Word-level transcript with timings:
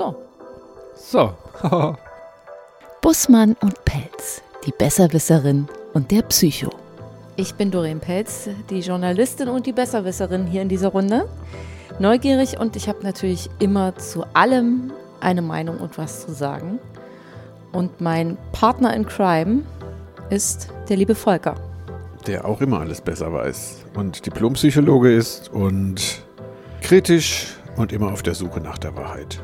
So. 0.00 0.16
So. 0.96 1.34
Bussmann 3.02 3.54
und 3.60 3.84
Pelz, 3.84 4.40
die 4.64 4.72
Besserwisserin 4.72 5.68
und 5.92 6.10
der 6.10 6.22
Psycho. 6.22 6.70
Ich 7.36 7.54
bin 7.54 7.70
Doreen 7.70 8.00
Pelz, 8.00 8.48
die 8.70 8.80
Journalistin 8.80 9.48
und 9.48 9.66
die 9.66 9.72
Besserwisserin 9.72 10.46
hier 10.46 10.62
in 10.62 10.70
dieser 10.70 10.88
Runde. 10.88 11.28
Neugierig 11.98 12.58
und 12.58 12.76
ich 12.76 12.88
habe 12.88 13.02
natürlich 13.02 13.50
immer 13.58 13.94
zu 13.98 14.24
allem 14.32 14.90
eine 15.20 15.42
Meinung 15.42 15.76
und 15.76 15.98
was 15.98 16.24
zu 16.24 16.32
sagen. 16.32 16.78
Und 17.72 18.00
mein 18.00 18.38
Partner 18.52 18.94
in 18.94 19.04
Crime 19.04 19.64
ist 20.30 20.68
der 20.88 20.96
liebe 20.96 21.14
Volker. 21.14 21.56
Der 22.26 22.46
auch 22.46 22.62
immer 22.62 22.80
alles 22.80 23.02
besser 23.02 23.30
weiß 23.30 23.84
und 23.94 24.24
Diplompsychologe 24.24 25.14
ist 25.14 25.50
und 25.52 26.22
kritisch 26.80 27.54
und 27.76 27.92
immer 27.92 28.10
auf 28.12 28.22
der 28.22 28.34
Suche 28.34 28.60
nach 28.60 28.78
der 28.78 28.96
Wahrheit. 28.96 29.40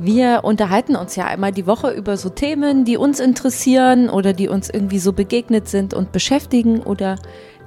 Wir 0.00 0.44
unterhalten 0.44 0.94
uns 0.94 1.16
ja 1.16 1.24
einmal 1.24 1.50
die 1.50 1.66
Woche 1.66 1.90
über 1.90 2.16
so 2.16 2.28
Themen, 2.28 2.84
die 2.84 2.96
uns 2.96 3.18
interessieren 3.18 4.08
oder 4.08 4.32
die 4.32 4.48
uns 4.48 4.70
irgendwie 4.70 5.00
so 5.00 5.12
begegnet 5.12 5.68
sind 5.68 5.92
und 5.92 6.12
beschäftigen 6.12 6.82
oder 6.84 7.18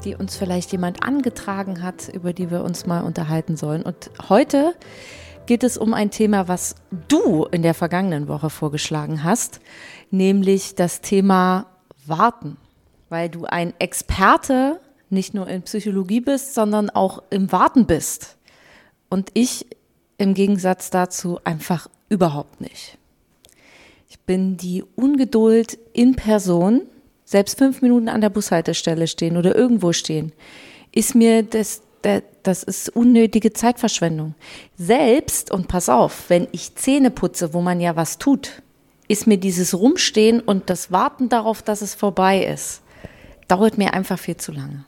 die 0.05 0.16
uns 0.16 0.38
vielleicht 0.38 0.72
jemand 0.72 1.03
angetragen 1.03 1.84
hat, 1.84 2.08
über 2.08 2.31
die 2.31 2.49
wir 2.49 2.63
uns 2.63 2.86
mal 2.86 3.02
unterhalten 3.02 3.58
sollen. 3.58 3.81
Und 3.81 4.12
heute 4.30 4.75
geht 5.45 5.63
es 5.66 5.77
um 5.77 5.94
ein 5.94 6.09
Thema, 6.09 6.48
was 6.48 6.75
du 7.09 7.45
in 7.52 7.63
der 7.63 7.73
vergangenen 7.73 8.30
Woche 8.30 8.50
vorgeschlagen 8.50 9.25
hast, 9.25 9.59
nämlich 10.09 10.75
das 10.75 11.02
Thema 11.02 11.66
Warten, 12.05 12.55
weil 13.09 13.27
du 13.27 13.44
ein 13.44 13.73
Experte 13.80 14.80
nicht 15.09 15.34
nur 15.34 15.48
in 15.50 15.63
Psychologie 15.63 16.22
bist, 16.22 16.53
sondern 16.53 16.89
auch 16.89 17.23
im 17.30 17.52
Warten 17.52 17.86
bist. 17.86 18.38
Und 19.09 19.31
ich 19.34 19.66
im 20.17 20.34
Gegensatz 20.34 20.91
dazu 20.91 21.41
einfach 21.44 21.89
überhaupt 22.11 22.59
nicht. 22.59 22.97
Ich 24.09 24.19
bin 24.19 24.57
die 24.57 24.83
Ungeduld 24.95 25.80
in 25.94 26.16
Person, 26.16 26.81
selbst 27.23 27.58
fünf 27.58 27.81
Minuten 27.81 28.09
an 28.09 28.19
der 28.19 28.30
Bushaltestelle 28.30 29.08
stehen 29.08 29.38
oder 29.38 29.55
irgendwo 29.55 29.94
stehen, 29.94 30.33
ist 30.91 31.16
mir 31.16 31.44
das, 31.44 31.81
das 32.44 32.63
ist 32.63 32.89
unnötige 32.89 33.53
Zeitverschwendung. 33.53 34.36
Selbst, 34.77 35.52
und 35.52 35.69
pass 35.69 35.88
auf, 35.88 36.30
wenn 36.30 36.49
ich 36.52 36.75
Zähne 36.75 37.11
putze, 37.11 37.53
wo 37.53 37.61
man 37.61 37.80
ja 37.80 37.95
was 37.95 38.17
tut, 38.17 38.61
ist 39.08 39.27
mir 39.27 39.38
dieses 39.38 39.73
Rumstehen 39.73 40.41
und 40.41 40.69
das 40.69 40.91
Warten 40.91 41.30
darauf, 41.30 41.61
dass 41.61 41.81
es 41.81 41.95
vorbei 41.95 42.43
ist, 42.43 42.81
dauert 43.47 43.77
mir 43.77 43.93
einfach 43.93 44.19
viel 44.19 44.36
zu 44.36 44.52
lange. 44.52 44.83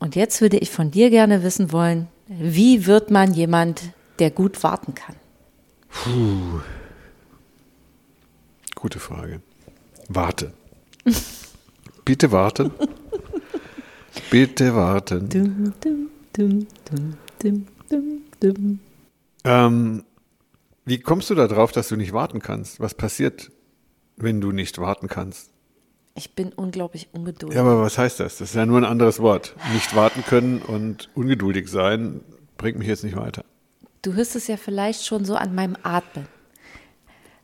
Und 0.00 0.16
jetzt 0.16 0.40
würde 0.40 0.58
ich 0.58 0.70
von 0.70 0.90
dir 0.90 1.10
gerne 1.10 1.44
wissen 1.44 1.70
wollen, 1.70 2.08
wie 2.26 2.86
wird 2.86 3.12
man 3.12 3.32
jemand, 3.32 3.82
der 4.18 4.32
gut 4.32 4.62
warten 4.64 4.94
kann? 4.94 5.19
Puh. 5.90 6.60
Gute 8.74 8.98
Frage. 8.98 9.40
Warte. 10.08 10.52
Bitte 12.04 12.32
warten. 12.32 12.72
Bitte 14.30 14.74
warten. 14.74 15.28
Dum, 15.28 15.72
dum, 15.80 16.66
dum, 18.40 18.78
ähm, 19.44 20.04
wie 20.84 20.98
kommst 20.98 21.30
du 21.30 21.34
da 21.34 21.46
drauf, 21.46 21.72
dass 21.72 21.88
du 21.88 21.96
nicht 21.96 22.12
warten 22.12 22.40
kannst? 22.40 22.80
Was 22.80 22.94
passiert, 22.94 23.50
wenn 24.16 24.40
du 24.40 24.52
nicht 24.52 24.78
warten 24.78 25.08
kannst? 25.08 25.50
Ich 26.14 26.34
bin 26.34 26.52
unglaublich 26.52 27.08
ungeduldig. 27.12 27.56
Ja, 27.56 27.62
aber 27.62 27.80
was 27.80 27.96
heißt 27.96 28.20
das? 28.20 28.38
Das 28.38 28.50
ist 28.50 28.54
ja 28.54 28.66
nur 28.66 28.78
ein 28.78 28.84
anderes 28.84 29.20
Wort. 29.20 29.54
Nicht 29.72 29.94
warten 29.94 30.24
können 30.24 30.60
und 30.60 31.08
ungeduldig 31.14 31.68
sein 31.68 32.20
bringt 32.56 32.78
mich 32.78 32.88
jetzt 32.88 33.04
nicht 33.04 33.16
weiter. 33.16 33.44
Du 34.02 34.14
hörst 34.14 34.34
es 34.34 34.46
ja 34.46 34.56
vielleicht 34.56 35.04
schon 35.04 35.24
so 35.24 35.34
an 35.34 35.54
meinem 35.54 35.76
Atmen. 35.82 36.26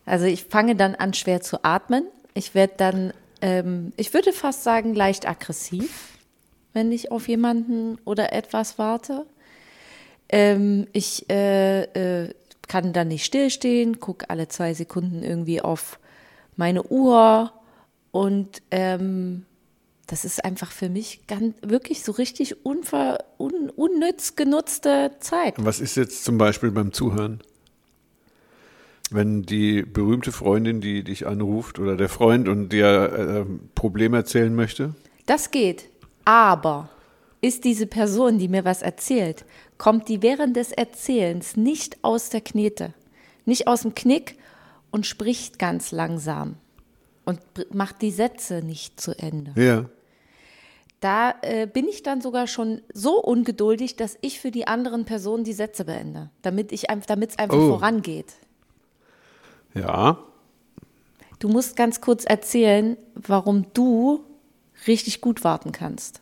Also 0.05 0.25
ich 0.25 0.45
fange 0.45 0.75
dann 0.75 0.95
an, 0.95 1.13
schwer 1.13 1.41
zu 1.41 1.63
atmen. 1.63 2.05
Ich 2.33 2.55
werde 2.55 2.73
dann, 2.77 3.13
ähm, 3.41 3.93
ich 3.97 4.13
würde 4.13 4.31
fast 4.31 4.63
sagen, 4.63 4.95
leicht 4.95 5.27
aggressiv, 5.27 6.17
wenn 6.73 6.91
ich 6.91 7.11
auf 7.11 7.27
jemanden 7.27 7.97
oder 8.05 8.33
etwas 8.33 8.79
warte. 8.79 9.25
Ähm, 10.29 10.87
ich 10.93 11.29
äh, 11.29 11.83
äh, 11.83 12.33
kann 12.67 12.93
dann 12.93 13.09
nicht 13.09 13.25
stillstehen, 13.25 13.99
gucke 13.99 14.29
alle 14.29 14.47
zwei 14.47 14.73
Sekunden 14.73 15.23
irgendwie 15.23 15.61
auf 15.61 15.99
meine 16.55 16.83
Uhr 16.83 17.51
und 18.11 18.61
ähm, 18.71 19.45
das 20.07 20.23
ist 20.23 20.43
einfach 20.43 20.71
für 20.71 20.89
mich 20.89 21.27
ganz, 21.27 21.55
wirklich 21.61 22.01
so 22.01 22.13
richtig 22.13 22.65
unver, 22.65 23.19
un, 23.37 23.69
unnütz 23.75 24.35
genutzte 24.35 25.11
Zeit. 25.19 25.55
Was 25.57 25.81
ist 25.81 25.95
jetzt 25.95 26.23
zum 26.23 26.37
Beispiel 26.37 26.71
beim 26.71 26.93
Zuhören? 26.93 27.41
Wenn 29.11 29.43
die 29.43 29.83
berühmte 29.83 30.31
Freundin, 30.31 30.81
die 30.81 31.03
dich 31.03 31.27
anruft 31.27 31.77
oder 31.77 31.97
der 31.97 32.09
Freund 32.09 32.47
und 32.47 32.69
dir 32.69 33.45
äh, 33.47 33.69
Problem 33.75 34.13
erzählen 34.13 34.53
möchte? 34.53 34.95
Das 35.25 35.51
geht. 35.51 35.89
Aber 36.23 36.89
ist 37.41 37.65
diese 37.65 37.85
Person, 37.85 38.37
die 38.37 38.47
mir 38.47 38.65
was 38.65 38.81
erzählt, 38.81 39.45
kommt 39.77 40.07
die 40.07 40.21
während 40.21 40.55
des 40.55 40.71
Erzählens 40.71 41.57
nicht 41.57 41.97
aus 42.01 42.29
der 42.29 42.41
Knete, 42.41 42.93
nicht 43.45 43.67
aus 43.67 43.81
dem 43.81 43.93
Knick 43.93 44.37
und 44.89 45.05
spricht 45.05 45.59
ganz 45.59 45.91
langsam 45.91 46.55
und 47.25 47.39
macht 47.73 48.01
die 48.01 48.11
Sätze 48.11 48.61
nicht 48.61 48.99
zu 48.99 49.11
Ende. 49.17 49.51
Ja 49.61 49.85
da 50.99 51.35
äh, 51.41 51.67
bin 51.67 51.87
ich 51.87 52.03
dann 52.03 52.21
sogar 52.21 52.47
schon 52.47 52.81
so 52.93 53.21
ungeduldig, 53.21 53.95
dass 53.95 54.17
ich 54.21 54.39
für 54.39 54.51
die 54.51 54.67
anderen 54.67 55.05
Personen 55.05 55.43
die 55.43 55.53
Sätze 55.53 55.85
beende, 55.85 56.31
damit 56.41 56.71
es 56.71 56.87
einfach 56.87 57.57
oh. 57.57 57.69
vorangeht. 57.69 58.33
Ja. 59.73 60.17
Du 61.39 61.49
musst 61.49 61.75
ganz 61.75 62.01
kurz 62.01 62.25
erzählen, 62.25 62.97
warum 63.13 63.67
du 63.73 64.23
richtig 64.87 65.21
gut 65.21 65.43
warten 65.43 65.71
kannst. 65.71 66.21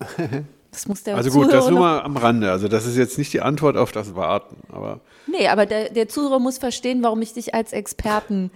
Das 0.72 0.86
muss 0.86 1.02
der 1.02 1.16
Also 1.16 1.30
gut, 1.32 1.52
das 1.52 1.68
nur 1.68 1.80
mal 1.80 2.00
am 2.02 2.16
Rande. 2.16 2.52
Also 2.52 2.68
das 2.68 2.86
ist 2.86 2.96
jetzt 2.96 3.18
nicht 3.18 3.32
die 3.32 3.40
Antwort 3.40 3.76
auf 3.76 3.90
das 3.90 4.14
Warten, 4.14 4.56
aber. 4.70 5.00
Nee, 5.26 5.48
aber 5.48 5.66
der, 5.66 5.90
der 5.90 6.08
Zuhörer 6.08 6.38
muss 6.38 6.58
verstehen, 6.58 7.02
warum 7.02 7.20
ich 7.22 7.32
dich 7.32 7.54
als 7.54 7.72
Experten 7.72 8.52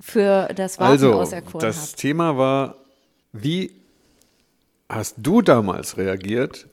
für 0.00 0.48
das 0.54 0.78
Warten 0.78 0.92
also, 0.92 1.12
auserkoren 1.12 1.62
habe. 1.62 1.66
Das 1.66 1.90
hab. 1.90 1.96
Thema 1.98 2.38
war, 2.38 2.76
wie 3.32 3.77
hast 4.88 5.16
du 5.18 5.42
damals 5.42 5.96
reagiert, 5.96 6.68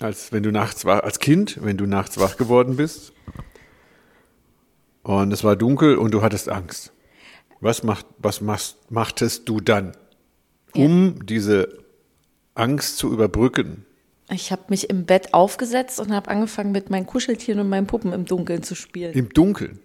als 0.00 0.32
wenn 0.32 0.42
du 0.42 0.50
nachts 0.50 0.84
wach, 0.84 1.00
als 1.00 1.18
Kind, 1.18 1.58
wenn 1.62 1.76
du 1.76 1.86
nachts 1.86 2.18
wach 2.18 2.36
geworden 2.36 2.76
bist 2.76 3.12
und 5.02 5.32
es 5.32 5.44
war 5.44 5.56
dunkel 5.56 5.96
und 5.96 6.12
du 6.12 6.22
hattest 6.22 6.48
Angst? 6.48 6.92
Was 7.60 7.82
macht, 7.84 8.06
was 8.18 8.40
machst, 8.40 8.90
machtest 8.90 9.48
du 9.48 9.60
dann, 9.60 9.92
um 10.74 11.16
ja. 11.18 11.24
diese 11.24 11.78
Angst 12.54 12.96
zu 12.96 13.12
überbrücken? 13.12 13.86
Ich 14.30 14.50
habe 14.50 14.62
mich 14.68 14.88
im 14.88 15.04
Bett 15.04 15.34
aufgesetzt 15.34 16.00
und 16.00 16.12
habe 16.12 16.30
angefangen, 16.30 16.72
mit 16.72 16.90
meinen 16.90 17.06
Kuscheltieren 17.06 17.60
und 17.60 17.68
meinen 17.68 17.86
Puppen 17.86 18.12
im 18.12 18.24
Dunkeln 18.24 18.62
zu 18.62 18.74
spielen. 18.74 19.12
Im 19.12 19.28
Dunkeln? 19.28 19.78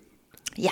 Ja. 0.55 0.71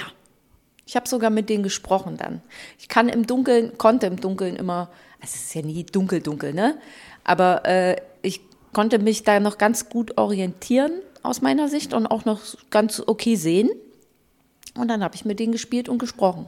Ich 0.87 0.95
habe 0.95 1.07
sogar 1.07 1.29
mit 1.29 1.49
denen 1.49 1.63
gesprochen 1.63 2.15
dann. 2.17 2.41
Ich 2.79 2.87
kann 2.87 3.09
im 3.09 3.27
Dunkeln, 3.27 3.77
konnte 3.77 4.05
im 4.05 4.17
Dunkeln 4.17 4.55
immer 4.55 4.89
es 5.25 5.35
ist 5.35 5.55
ja 5.55 5.61
nie 5.61 5.83
dunkel, 5.83 6.21
dunkel, 6.21 6.53
ne? 6.53 6.77
Aber 7.23 7.65
äh, 7.65 7.97
ich 8.21 8.41
konnte 8.73 8.99
mich 8.99 9.23
da 9.23 9.39
noch 9.39 9.57
ganz 9.57 9.89
gut 9.89 10.17
orientieren 10.17 10.91
aus 11.23 11.41
meiner 11.41 11.67
Sicht 11.67 11.93
und 11.93 12.07
auch 12.07 12.25
noch 12.25 12.41
ganz 12.69 13.01
okay 13.05 13.35
sehen. 13.35 13.69
Und 14.75 14.87
dann 14.89 15.03
habe 15.03 15.15
ich 15.15 15.25
mit 15.25 15.39
denen 15.39 15.51
gespielt 15.51 15.89
und 15.89 15.97
gesprochen. 15.97 16.47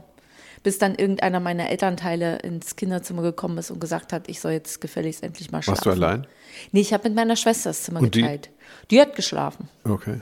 Bis 0.62 0.78
dann 0.78 0.94
irgendeiner 0.94 1.40
meiner 1.40 1.70
Elternteile 1.70 2.38
ins 2.38 2.76
Kinderzimmer 2.76 3.22
gekommen 3.22 3.58
ist 3.58 3.70
und 3.70 3.80
gesagt 3.80 4.12
hat, 4.12 4.28
ich 4.28 4.40
soll 4.40 4.52
jetzt 4.52 4.80
gefälligst 4.80 5.22
endlich 5.22 5.50
mal 5.50 5.62
schlafen. 5.62 5.76
Warst 5.78 5.86
du 5.86 5.90
allein? 5.90 6.26
Nee, 6.72 6.80
ich 6.80 6.92
habe 6.92 7.08
mit 7.08 7.16
meiner 7.16 7.36
Schwester 7.36 7.70
das 7.70 7.82
Zimmer 7.82 8.00
und 8.00 8.12
geteilt. 8.12 8.50
Die? 8.90 8.96
die 8.96 9.00
hat 9.00 9.14
geschlafen. 9.14 9.68
Okay. 9.84 10.20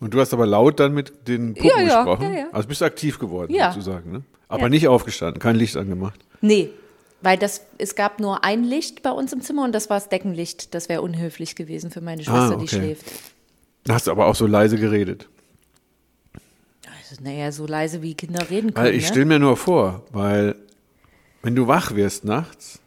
Und 0.00 0.14
du 0.14 0.20
hast 0.20 0.32
aber 0.32 0.46
laut 0.46 0.78
dann 0.78 0.94
mit 0.94 1.26
den 1.28 1.54
Puppen 1.54 1.70
ja, 1.70 1.80
ja, 1.80 2.02
gesprochen? 2.02 2.32
Ja, 2.32 2.38
ja. 2.40 2.46
Also 2.52 2.68
bist 2.68 2.80
du 2.80 2.84
aktiv 2.84 3.18
geworden, 3.18 3.52
ja. 3.52 3.72
sozusagen, 3.72 4.12
ne? 4.12 4.22
Aber 4.48 4.68
nicht 4.68 4.88
aufgestanden, 4.88 5.40
kein 5.40 5.56
Licht 5.56 5.76
angemacht? 5.76 6.20
Nee, 6.40 6.70
weil 7.20 7.36
das, 7.36 7.62
es 7.78 7.94
gab 7.94 8.20
nur 8.20 8.44
ein 8.44 8.64
Licht 8.64 9.02
bei 9.02 9.10
uns 9.10 9.32
im 9.32 9.40
Zimmer 9.40 9.64
und 9.64 9.74
das 9.74 9.90
war 9.90 9.96
das 9.98 10.08
Deckenlicht. 10.08 10.74
Das 10.74 10.88
wäre 10.88 11.02
unhöflich 11.02 11.56
gewesen 11.56 11.90
für 11.90 12.00
meine 12.00 12.22
Schwester, 12.22 12.40
ah, 12.40 12.50
okay. 12.50 12.60
die 12.60 12.68
schläft. 12.68 13.06
Da 13.84 13.94
hast 13.94 14.06
du 14.06 14.10
aber 14.10 14.26
auch 14.26 14.34
so 14.34 14.46
leise 14.46 14.78
geredet. 14.78 15.28
Also, 16.84 17.22
naja, 17.22 17.50
so 17.52 17.66
leise 17.66 18.02
wie 18.02 18.14
Kinder 18.14 18.50
reden 18.50 18.74
können. 18.74 18.86
Weil 18.86 18.94
ich 18.94 19.04
ne? 19.04 19.08
stelle 19.08 19.24
mir 19.24 19.38
nur 19.38 19.56
vor, 19.56 20.04
weil 20.12 20.54
wenn 21.42 21.56
du 21.56 21.66
wach 21.66 21.94
wirst 21.94 22.24
nachts, 22.24 22.80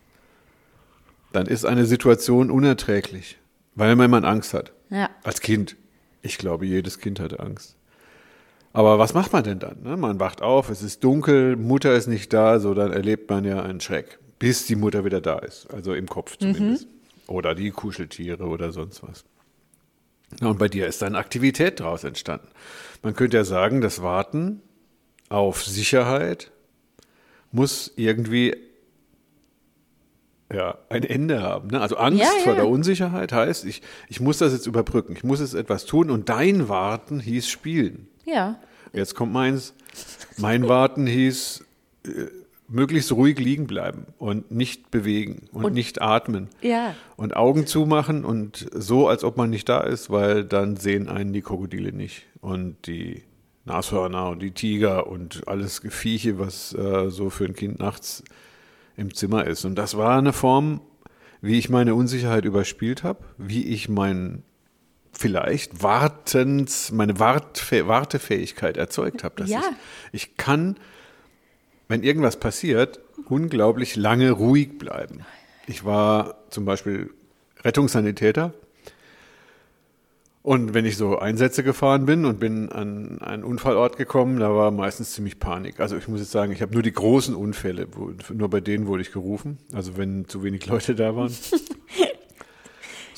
dann 1.33 1.47
ist 1.47 1.65
eine 1.65 1.85
Situation 1.85 2.51
unerträglich, 2.51 3.37
weil 3.75 3.95
man 3.95 4.25
Angst 4.25 4.53
hat. 4.53 4.71
Ja. 4.89 5.09
Als 5.23 5.41
Kind. 5.41 5.75
Ich 6.21 6.37
glaube, 6.37 6.65
jedes 6.65 6.99
Kind 6.99 7.19
hatte 7.19 7.39
Angst. 7.39 7.75
Aber 8.73 8.99
was 8.99 9.13
macht 9.13 9.33
man 9.33 9.43
denn 9.43 9.59
dann? 9.59 9.81
Ne? 9.83 9.97
Man 9.97 10.19
wacht 10.19 10.41
auf, 10.41 10.69
es 10.69 10.81
ist 10.81 11.03
dunkel, 11.03 11.57
Mutter 11.57 11.93
ist 11.93 12.07
nicht 12.07 12.31
da, 12.31 12.59
so 12.59 12.73
dann 12.73 12.91
erlebt 12.91 13.29
man 13.29 13.43
ja 13.43 13.61
einen 13.61 13.81
Schreck, 13.81 14.19
bis 14.39 14.65
die 14.65 14.75
Mutter 14.75 15.03
wieder 15.03 15.19
da 15.19 15.39
ist, 15.39 15.73
also 15.73 15.93
im 15.93 16.07
Kopf 16.07 16.37
mhm. 16.39 16.53
zumindest. 16.53 16.85
Mhm. 16.85 16.91
Oder 17.27 17.55
die 17.55 17.71
Kuscheltiere 17.71 18.45
oder 18.45 18.71
sonst 18.71 19.03
was. 19.03 19.23
Ja, 20.39 20.47
und 20.47 20.59
bei 20.59 20.69
dir 20.69 20.87
ist 20.87 21.01
dann 21.01 21.15
Aktivität 21.15 21.79
daraus 21.79 22.03
entstanden. 22.03 22.47
Man 23.03 23.15
könnte 23.15 23.37
ja 23.37 23.43
sagen, 23.43 23.81
das 23.81 24.01
Warten 24.01 24.61
auf 25.29 25.63
Sicherheit 25.63 26.51
muss 27.51 27.91
irgendwie 27.95 28.55
ja, 30.53 30.77
ein 30.89 31.03
Ende 31.03 31.41
haben. 31.41 31.69
Ne? 31.69 31.81
Also 31.81 31.97
Angst 31.97 32.21
Ja, 32.21 32.29
ja. 32.37 32.43
vor 32.43 32.55
der 32.55 32.67
Unsicherheit 32.67 33.31
heißt, 33.31 33.65
ich, 33.65 33.81
ich 34.09 34.19
muss 34.19 34.37
das 34.37 34.53
jetzt 34.53 34.67
überbrücken, 34.67 35.13
ich 35.15 35.23
muss 35.23 35.39
jetzt 35.39 35.53
etwas 35.53 35.85
tun 35.85 36.09
und 36.09 36.29
dein 36.29 36.67
Warten 36.69 37.19
hieß 37.19 37.47
Spielen. 37.47 38.07
Ja. 38.31 38.59
Jetzt 38.93 39.15
kommt 39.15 39.33
meins. 39.33 39.73
Mein 40.37 40.67
Warten 40.67 41.05
hieß 41.07 41.63
äh, 42.05 42.09
möglichst 42.67 43.11
ruhig 43.11 43.37
liegen 43.39 43.67
bleiben 43.67 44.05
und 44.17 44.51
nicht 44.51 44.91
bewegen 44.91 45.47
und, 45.51 45.65
Und- 45.65 45.73
nicht 45.73 46.01
atmen. 46.01 46.47
Ja. 46.61 46.95
Und 47.17 47.35
Augen 47.35 47.67
zumachen 47.67 48.23
und 48.25 48.67
so, 48.73 49.07
als 49.07 49.23
ob 49.23 49.37
man 49.37 49.49
nicht 49.49 49.67
da 49.69 49.81
ist, 49.81 50.09
weil 50.09 50.43
dann 50.45 50.77
sehen 50.77 51.09
einen 51.09 51.33
die 51.33 51.41
Krokodile 51.41 51.91
nicht 51.91 52.23
und 52.39 52.87
die 52.87 53.23
Nashörner 53.65 54.29
und 54.29 54.41
die 54.41 54.51
Tiger 54.51 55.07
und 55.07 55.47
alles 55.47 55.81
Gevieche, 55.81 56.39
was 56.39 56.73
äh, 56.73 57.09
so 57.09 57.29
für 57.29 57.45
ein 57.45 57.53
Kind 57.53 57.79
nachts 57.79 58.23
im 58.97 59.13
Zimmer 59.13 59.45
ist. 59.45 59.65
Und 59.65 59.75
das 59.75 59.97
war 59.97 60.17
eine 60.17 60.33
Form, 60.33 60.81
wie 61.41 61.57
ich 61.59 61.69
meine 61.69 61.93
Unsicherheit 61.95 62.45
überspielt 62.45 63.03
habe, 63.03 63.19
wie 63.37 63.65
ich 63.65 63.89
mein 63.89 64.43
vielleicht 65.11 65.83
Wartens, 65.83 66.91
meine 66.91 67.19
Wartfäh 67.19 67.87
Wartefähigkeit 67.87 68.77
erzeugt 68.77 69.23
habe. 69.23 69.35
dass 69.37 69.49
Ja. 69.49 69.61
Ich, 70.11 70.23
ich 70.23 70.37
kann, 70.37 70.77
wenn 71.87 72.03
irgendwas 72.03 72.37
passiert, 72.37 72.99
unglaublich 73.27 73.95
lange 73.95 74.31
ruhig 74.31 74.77
bleiben. 74.77 75.25
Ich 75.67 75.85
war 75.85 76.35
zum 76.49 76.65
Beispiel 76.65 77.11
Rettungssanitäter 77.63 78.53
und 80.43 80.73
wenn 80.73 80.85
ich 80.85 80.97
so 80.97 81.19
Einsätze 81.19 81.63
gefahren 81.63 82.07
bin 82.07 82.25
und 82.25 82.39
bin 82.39 82.69
an 82.69 83.21
einen 83.21 83.43
Unfallort 83.43 83.97
gekommen, 83.97 84.39
da 84.39 84.53
war 84.55 84.71
meistens 84.71 85.11
ziemlich 85.11 85.39
Panik. 85.39 85.79
Also 85.79 85.97
ich 85.97 86.07
muss 86.07 86.19
jetzt 86.19 86.31
sagen, 86.31 86.51
ich 86.51 86.63
habe 86.63 86.73
nur 86.73 86.81
die 86.81 86.93
großen 86.93 87.35
Unfälle, 87.35 87.87
wo, 87.93 88.11
nur 88.33 88.49
bei 88.49 88.59
denen 88.59 88.87
wurde 88.87 89.03
ich 89.03 89.11
gerufen, 89.11 89.59
also 89.73 89.97
wenn 89.97 90.27
zu 90.27 90.43
wenig 90.43 90.65
Leute 90.65 90.95
da 90.95 91.15
waren. 91.15 91.31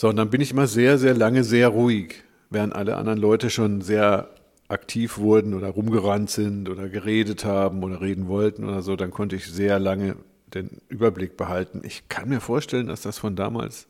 so, 0.03 0.09
und 0.09 0.17
dann 0.17 0.29
bin 0.29 0.41
ich 0.41 0.51
immer 0.51 0.67
sehr, 0.67 0.97
sehr 0.97 1.13
lange 1.13 1.45
sehr 1.45 1.69
ruhig, 1.69 2.25
während 2.49 2.75
alle 2.75 2.97
anderen 2.97 3.19
Leute 3.19 3.49
schon 3.49 3.79
sehr 3.79 4.31
aktiv 4.67 5.17
wurden 5.17 5.53
oder 5.53 5.69
rumgerannt 5.69 6.29
sind 6.29 6.67
oder 6.67 6.89
geredet 6.89 7.45
haben 7.45 7.81
oder 7.85 8.01
reden 8.01 8.27
wollten 8.27 8.65
oder 8.65 8.81
so, 8.81 8.97
dann 8.97 9.11
konnte 9.11 9.37
ich 9.37 9.49
sehr 9.49 9.79
lange 9.79 10.17
den 10.53 10.81
Überblick 10.89 11.37
behalten. 11.37 11.83
Ich 11.85 12.09
kann 12.09 12.27
mir 12.27 12.41
vorstellen, 12.41 12.87
dass 12.87 12.99
das 12.99 13.17
von 13.17 13.37
damals 13.37 13.87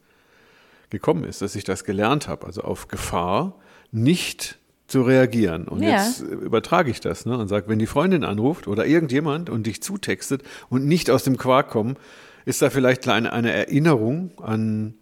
gekommen 0.92 1.24
ist, 1.24 1.42
dass 1.42 1.56
ich 1.56 1.64
das 1.64 1.84
gelernt 1.84 2.28
habe, 2.28 2.46
also 2.46 2.62
auf 2.62 2.90
Gefahr 2.90 3.56
nicht 3.92 4.60
zu 4.86 5.02
reagieren. 5.02 5.68
Und 5.68 5.82
Ja. 5.82 5.94
jetzt 6.06 6.22
übertrage 6.22 6.92
ich 6.92 7.00
das 7.00 7.26
ne, 7.26 7.36
und 7.40 7.48
sage, 7.48 7.70
wenn 7.70 7.80
die 7.80 7.88
Freundin 7.88 8.24
anruft 8.24 8.68
oder 8.68 8.86
irgendjemand 8.86 9.50
und 9.50 9.66
dich 9.66 9.82
zutextet 9.82 10.44
und 10.70 10.86
nicht 10.86 11.10
aus 11.10 11.24
dem 11.24 11.38
Quark 11.38 11.72
kommen, 11.72 11.96
ist 12.46 12.62
da 12.62 12.70
vielleicht 12.70 13.08
eine, 13.08 13.34
eine 13.34 13.52
Erinnerung 13.52 14.30
an, 14.38 14.94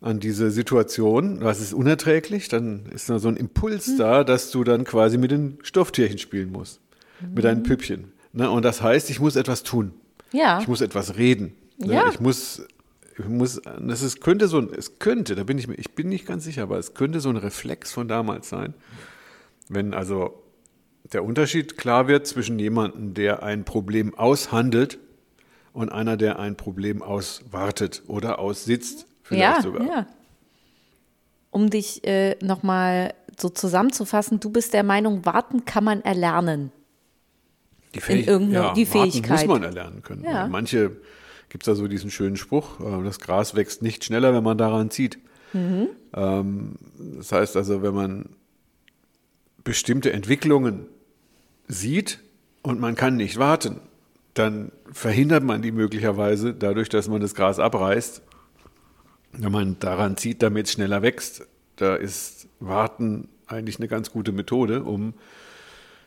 an 0.00 0.20
diese 0.20 0.50
Situation, 0.50 1.38
was 1.42 1.60
ist 1.60 1.72
unerträglich, 1.72 2.48
dann 2.48 2.86
ist 2.86 3.10
da 3.10 3.18
so 3.18 3.28
ein 3.28 3.36
Impuls 3.36 3.86
Hm. 3.86 3.98
da, 3.98 4.24
dass 4.24 4.50
du 4.50 4.62
dann 4.64 4.84
quasi 4.84 5.18
mit 5.18 5.30
den 5.30 5.58
Stofftierchen 5.62 6.18
spielen 6.18 6.52
musst, 6.52 6.80
mit 7.20 7.36
Hm. 7.36 7.42
deinen 7.42 7.62
Püppchen. 7.64 8.12
Ne? 8.32 8.48
Und 8.50 8.64
das 8.64 8.80
heißt, 8.82 9.10
ich 9.10 9.18
muss 9.20 9.34
etwas 9.36 9.62
tun. 9.64 9.92
Ja. 10.32 10.60
Ich 10.60 10.68
muss 10.68 10.80
etwas 10.82 11.16
reden. 11.16 11.54
Ne? 11.78 11.94
Ja. 11.94 12.08
Ich 12.10 12.20
muss, 12.20 12.62
ich 13.18 13.24
muss, 13.26 13.60
das 13.80 14.02
ist, 14.02 14.20
könnte 14.20 14.46
so 14.46 14.58
ein, 14.58 14.68
es 14.76 15.00
könnte, 15.00 15.34
da 15.34 15.42
bin 15.42 15.58
ich 15.58 15.66
mir, 15.66 15.74
ich 15.74 15.90
bin 15.94 16.08
nicht 16.08 16.26
ganz 16.26 16.44
sicher, 16.44 16.62
aber 16.62 16.78
es 16.78 16.94
könnte 16.94 17.18
so 17.20 17.30
ein 17.30 17.36
Reflex 17.36 17.90
von 17.92 18.06
damals 18.06 18.48
sein. 18.48 18.74
Wenn 19.68 19.94
also 19.94 20.44
der 21.12 21.24
Unterschied 21.24 21.76
klar 21.76 22.06
wird 22.06 22.26
zwischen 22.26 22.58
jemandem, 22.60 23.14
der 23.14 23.42
ein 23.42 23.64
Problem 23.64 24.14
aushandelt 24.14 24.98
und 25.72 25.88
einer, 25.90 26.16
der 26.16 26.38
ein 26.38 26.56
Problem 26.56 27.02
auswartet 27.02 28.02
oder 28.06 28.38
aussitzt, 28.38 29.06
vielleicht 29.28 29.56
ja, 29.58 29.62
sogar. 29.62 29.86
ja. 29.86 30.06
Um 31.50 31.70
dich 31.70 32.04
äh, 32.06 32.36
nochmal 32.42 33.14
so 33.38 33.48
zusammenzufassen, 33.48 34.40
du 34.40 34.50
bist 34.50 34.74
der 34.74 34.82
Meinung, 34.82 35.24
warten 35.24 35.64
kann 35.64 35.84
man 35.84 36.02
erlernen. 36.02 36.72
Die, 37.94 38.00
Fähig 38.00 38.26
irgendeiner- 38.26 38.74
die 38.74 38.86
warten 38.92 39.10
Fähigkeit. 39.12 39.46
muss 39.46 39.46
man 39.46 39.62
erlernen 39.62 40.02
können. 40.02 40.24
Ja. 40.24 40.46
Manche 40.46 40.96
gibt 41.48 41.62
es 41.62 41.66
da 41.66 41.74
so 41.74 41.88
diesen 41.88 42.10
schönen 42.10 42.36
Spruch, 42.36 42.80
äh, 42.80 43.04
das 43.04 43.18
Gras 43.20 43.54
wächst 43.54 43.82
nicht 43.82 44.04
schneller, 44.04 44.34
wenn 44.34 44.44
man 44.44 44.58
daran 44.58 44.90
zieht. 44.90 45.18
Mhm. 45.54 45.88
Ähm, 46.14 46.74
das 47.16 47.32
heißt 47.32 47.56
also, 47.56 47.82
wenn 47.82 47.94
man 47.94 48.28
bestimmte 49.64 50.12
Entwicklungen 50.12 50.86
sieht 51.66 52.20
und 52.62 52.80
man 52.80 52.94
kann 52.94 53.16
nicht 53.16 53.38
warten, 53.38 53.80
dann 54.34 54.70
verhindert 54.92 55.42
man 55.44 55.62
die 55.62 55.72
möglicherweise 55.72 56.54
dadurch, 56.54 56.88
dass 56.88 57.08
man 57.08 57.20
das 57.20 57.34
Gras 57.34 57.58
abreißt. 57.58 58.22
Wenn 59.32 59.52
man 59.52 59.78
daran 59.78 60.16
zieht, 60.16 60.42
damit 60.42 60.66
es 60.66 60.72
schneller 60.72 61.02
wächst, 61.02 61.46
da 61.76 61.94
ist 61.96 62.48
Warten 62.60 63.28
eigentlich 63.46 63.78
eine 63.78 63.88
ganz 63.88 64.10
gute 64.10 64.32
Methode, 64.32 64.82
um 64.82 65.14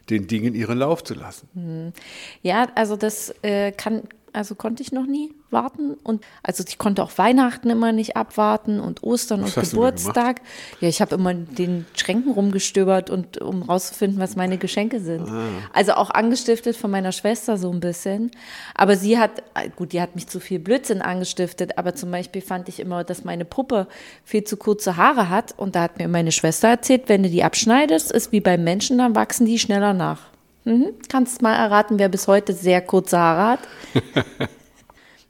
den 0.09 0.27
Dingen 0.27 0.53
ihren 0.53 0.77
Lauf 0.77 1.03
zu 1.03 1.13
lassen. 1.13 1.93
Ja, 2.41 2.67
also 2.75 2.95
das 2.95 3.33
äh, 3.43 3.71
kann, 3.71 4.03
also 4.33 4.55
konnte 4.55 4.81
ich 4.81 4.91
noch 4.91 5.05
nie 5.05 5.33
warten. 5.49 5.95
Und 6.03 6.23
also 6.43 6.63
ich 6.67 6.77
konnte 6.77 7.03
auch 7.03 7.17
Weihnachten 7.17 7.69
immer 7.69 7.91
nicht 7.91 8.15
abwarten 8.15 8.79
und 8.79 9.03
Ostern 9.03 9.43
Was 9.43 9.57
und 9.57 9.69
Geburtstag. 9.69 10.41
Ja, 10.79 10.87
ich 10.87 11.01
habe 11.01 11.15
immer 11.15 11.31
in 11.31 11.53
den 11.55 11.85
Schränken 11.95 12.31
rumgestöbert 12.31 13.09
und 13.09 13.39
um 13.41 13.63
rauszufinden, 13.63 14.19
was 14.19 14.35
meine 14.35 14.57
Geschenke 14.57 14.99
sind. 14.99 15.27
Ah. 15.27 15.47
Also 15.73 15.93
auch 15.93 16.09
angestiftet 16.09 16.77
von 16.77 16.91
meiner 16.91 17.11
Schwester 17.11 17.57
so 17.57 17.71
ein 17.71 17.79
bisschen. 17.79 18.31
Aber 18.75 18.95
sie 18.95 19.19
hat, 19.19 19.43
äh, 19.53 19.69
gut, 19.75 19.93
die 19.93 20.01
hat 20.01 20.15
mich 20.15 20.27
zu 20.27 20.39
viel 20.39 20.59
Blödsinn 20.59 21.01
angestiftet, 21.01 21.77
aber 21.77 21.95
zum 21.95 22.11
Beispiel 22.11 22.41
fand 22.41 22.69
ich 22.69 22.79
immer, 22.79 23.03
dass 23.03 23.23
meine 23.23 23.45
Puppe 23.45 23.87
viel 24.23 24.43
zu 24.43 24.57
kurze 24.57 24.97
Haare 24.97 25.29
hat. 25.29 25.53
Und 25.57 25.75
da 25.75 25.83
hat 25.83 25.97
mir 25.97 26.07
meine 26.07 26.31
Schwester 26.31 26.69
erzählt, 26.69 27.03
wenn 27.07 27.23
du 27.23 27.29
die 27.29 27.43
abschneidest, 27.43 28.11
ist 28.11 28.31
wie 28.31 28.41
beim 28.41 28.63
Menschen, 28.63 28.97
dann 28.97 29.15
wachsen 29.15 29.45
die 29.45 29.59
schneller 29.59 29.93
nach. 29.93 30.30
Mhm. 30.63 30.93
Kannst 31.09 31.41
mal 31.41 31.55
erraten, 31.55 31.99
wer 31.99 32.09
bis 32.09 32.27
heute 32.27 32.53
sehr 32.53 32.81
kurze 32.81 33.17
Haare 33.17 33.51
hat. 33.51 33.59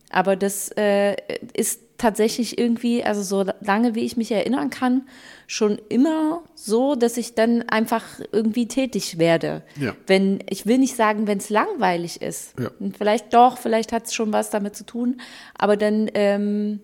Aber 0.09 0.35
das 0.35 0.69
äh, 0.75 1.15
ist 1.53 1.79
tatsächlich 1.97 2.57
irgendwie, 2.57 3.03
also 3.03 3.21
so 3.21 3.49
lange 3.61 3.95
wie 3.95 4.01
ich 4.01 4.17
mich 4.17 4.31
erinnern 4.31 4.71
kann, 4.71 5.03
schon 5.47 5.79
immer 5.89 6.41
so, 6.55 6.95
dass 6.95 7.15
ich 7.15 7.35
dann 7.35 7.61
einfach 7.69 8.03
irgendwie 8.31 8.67
tätig 8.67 9.19
werde. 9.19 9.61
Ja. 9.79 9.95
Wenn, 10.07 10.43
ich 10.49 10.65
will 10.65 10.79
nicht 10.79 10.95
sagen, 10.95 11.27
wenn 11.27 11.37
es 11.37 11.49
langweilig 11.49 12.21
ist. 12.21 12.59
Ja. 12.59 12.71
Und 12.79 12.97
vielleicht 12.97 13.33
doch, 13.33 13.57
vielleicht 13.57 13.91
hat 13.91 14.07
es 14.07 14.13
schon 14.13 14.33
was 14.33 14.49
damit 14.49 14.75
zu 14.75 14.85
tun, 14.85 15.21
aber 15.57 15.77
dann 15.77 16.09
ähm, 16.13 16.79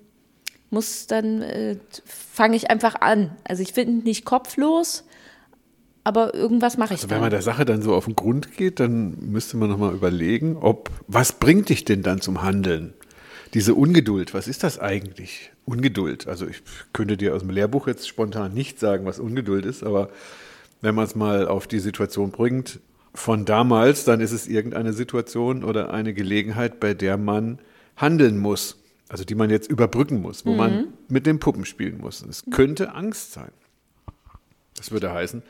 muss 0.70 1.08
dann 1.08 1.42
äh, 1.42 1.78
fange 2.06 2.56
ich 2.56 2.70
einfach 2.70 2.96
an. 3.02 3.36
Also 3.44 3.64
ich 3.64 3.74
bin 3.74 4.04
nicht 4.04 4.26
kopflos, 4.26 5.06
aber 6.08 6.34
irgendwas 6.34 6.78
mache 6.78 6.94
ich 6.94 7.02
Also 7.02 7.08
dann. 7.08 7.16
wenn 7.18 7.22
man 7.22 7.32
der 7.32 7.42
Sache 7.42 7.66
dann 7.66 7.82
so 7.82 7.94
auf 7.94 8.06
den 8.06 8.16
Grund 8.16 8.56
geht, 8.56 8.80
dann 8.80 9.18
müsste 9.20 9.58
man 9.58 9.70
nochmal 9.70 9.94
überlegen, 9.94 10.56
ob, 10.56 10.90
was 11.08 11.34
bringt 11.34 11.68
dich 11.68 11.84
denn 11.84 12.02
dann 12.02 12.22
zum 12.22 12.42
Handeln? 12.44 12.94
Diese 13.54 13.76
Ungeduld, 13.76 14.34
was 14.34 14.48
ist 14.48 14.64
das 14.64 14.80
eigentlich? 14.80 15.52
Ungeduld. 15.66 16.26
Also 16.26 16.48
ich 16.48 16.64
könnte 16.94 17.18
dir 17.18 17.36
aus 17.36 17.42
dem 17.42 17.50
Lehrbuch 17.50 17.88
jetzt 17.88 18.08
spontan 18.08 18.54
nicht 18.54 18.80
sagen, 18.80 19.06
was 19.06 19.20
Ungeduld 19.20 19.66
ist, 19.66 19.84
aber 19.84 20.10
wenn 20.80 20.96
man 20.96 21.04
es 21.04 21.16
mal 21.16 21.46
auf 21.46 21.68
die 21.68 21.80
Situation 21.80 22.32
bringt, 22.32 22.80
von 23.14 23.44
damals, 23.44 24.06
dann 24.06 24.22
ist 24.22 24.32
es 24.32 24.48
irgendeine 24.48 24.94
Situation 24.94 25.66
oder 25.66 25.92
eine 25.92 26.14
Gelegenheit, 26.14 26.80
bei 26.80 26.94
der 26.94 27.18
man 27.18 27.60
handeln 27.98 28.38
muss. 28.38 28.78
Also 29.10 29.26
die 29.26 29.36
man 29.36 29.50
jetzt 29.50 29.70
überbrücken 29.70 30.22
muss, 30.22 30.46
wo 30.46 30.54
man 30.54 30.94
mit 31.10 31.26
den 31.26 31.40
Puppen 31.40 31.66
spielen 31.66 31.98
muss. 32.00 32.22
Es 32.22 32.46
könnte 32.50 32.94
Angst 32.94 33.34
sein. 33.34 33.52
Das 34.78 34.92
würde 34.92 35.12
heißen, 35.14 35.44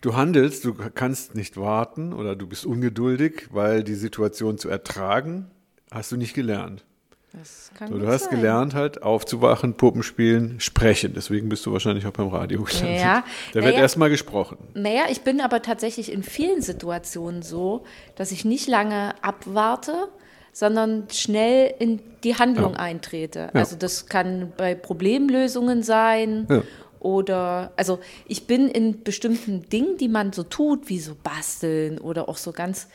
du 0.00 0.16
handelst, 0.16 0.64
du 0.64 0.74
kannst 0.74 1.34
nicht 1.34 1.56
warten 1.56 2.12
oder 2.12 2.36
du 2.36 2.46
bist 2.46 2.64
ungeduldig, 2.66 3.48
weil 3.52 3.82
die 3.84 3.94
Situation 3.94 4.58
zu 4.58 4.68
ertragen, 4.68 5.50
hast 5.90 6.12
du 6.12 6.16
nicht 6.16 6.34
gelernt. 6.34 6.84
Das 7.32 7.70
kann 7.74 7.88
So, 7.88 7.98
du 7.98 8.06
hast 8.06 8.24
sein. 8.30 8.36
gelernt 8.36 8.74
halt 8.74 9.02
aufzuwachen, 9.02 9.74
Puppen 9.74 10.02
spielen, 10.02 10.60
sprechen. 10.60 11.12
Deswegen 11.14 11.50
bist 11.50 11.64
du 11.66 11.72
wahrscheinlich 11.72 12.06
auch 12.06 12.10
beim 12.12 12.28
Radio 12.28 12.62
gelandet. 12.62 13.00
Ja, 13.00 13.22
Da 13.52 13.54
wird 13.56 13.66
naja. 13.66 13.80
erstmal 13.80 14.08
gesprochen. 14.08 14.56
Naja, 14.74 15.02
ich 15.10 15.20
bin 15.20 15.40
aber 15.42 15.60
tatsächlich 15.60 16.10
in 16.10 16.22
vielen 16.22 16.62
Situationen 16.62 17.42
so, 17.42 17.84
dass 18.16 18.32
ich 18.32 18.46
nicht 18.46 18.66
lange 18.66 19.14
abwarte, 19.22 20.08
sondern 20.54 21.04
schnell 21.12 21.74
in 21.78 22.00
die 22.24 22.34
Handlung 22.36 22.72
Ja. 22.72 22.78
eintrete. 22.80 23.50
Ja. 23.52 23.60
Also 23.60 23.76
das 23.76 24.06
kann 24.06 24.52
bei 24.56 24.74
Problemlösungen 24.74 25.82
sein 25.82 26.46
Ja. 26.48 26.62
Oder, 27.00 27.72
also 27.76 27.98
ich 28.26 28.46
bin 28.46 28.68
in 28.68 29.02
bestimmten 29.02 29.68
Dingen, 29.68 29.96
die 29.98 30.08
man 30.08 30.32
so 30.32 30.42
tut, 30.42 30.88
wie 30.88 30.98
so 30.98 31.14
basteln 31.22 31.98
oder 31.98 32.28
auch 32.28 32.36
so 32.36 32.52
ganz 32.52 32.88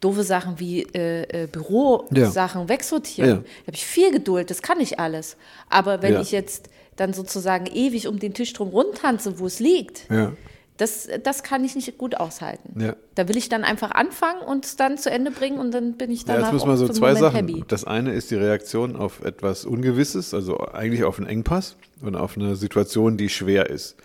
doofe 0.00 0.22
Sachen 0.22 0.58
wie 0.58 0.82
äh, 0.94 1.44
äh, 1.44 1.46
Bürosachen 1.46 2.68
wegsortieren. 2.68 3.28
Ja. 3.30 3.36
Da 3.36 3.66
habe 3.66 3.74
ich 3.76 3.84
viel 3.84 4.10
Geduld, 4.12 4.50
das 4.50 4.62
kann 4.62 4.80
ich 4.80 4.98
alles. 4.98 5.36
Aber 5.68 6.02
wenn 6.02 6.14
Ja. 6.14 6.20
ich 6.20 6.30
jetzt 6.32 6.70
dann 6.96 7.12
sozusagen 7.12 7.66
ewig 7.66 8.06
um 8.08 8.18
den 8.18 8.34
Tisch 8.34 8.52
drum 8.52 8.68
rumtanze, 8.70 9.38
wo 9.38 9.46
es 9.46 9.60
liegt, 9.60 10.06
Ja. 10.10 10.32
Das, 10.80 11.08
das 11.22 11.42
kann 11.42 11.64
ich 11.64 11.74
nicht 11.74 11.98
gut 11.98 12.16
aushalten. 12.16 12.80
Ja. 12.80 12.96
Da 13.14 13.28
will 13.28 13.36
ich 13.36 13.48
dann 13.48 13.64
einfach 13.64 13.90
anfangen 13.90 14.40
und 14.40 14.64
es 14.64 14.76
dann 14.76 14.96
zu 14.96 15.10
Ende 15.10 15.30
bringen 15.30 15.58
und 15.58 15.72
dann 15.72 15.94
bin 15.98 16.10
ich 16.10 16.20
Ja, 16.20 16.34
danach 16.34 16.46
jetzt 16.46 16.52
müssen 16.54 16.68
wir 16.68 16.72
auch 16.74 16.78
so 16.78 16.88
zwei 16.88 17.14
Moment 17.14 17.18
Sachen. 17.18 17.48
happy. 17.48 17.64
Das 17.68 17.84
eine 17.84 18.12
ist 18.12 18.30
die 18.30 18.36
Reaktion 18.36 18.96
auf 18.96 19.22
etwas 19.22 19.66
Ungewisses, 19.66 20.32
also 20.32 20.58
eigentlich 20.58 21.04
auf 21.04 21.18
einen 21.18 21.26
Engpass 21.26 21.76
und 22.00 22.16
auf 22.16 22.36
eine 22.36 22.56
Situation, 22.56 23.18
die 23.18 23.28
schwer 23.28 23.68
ist, 23.68 23.96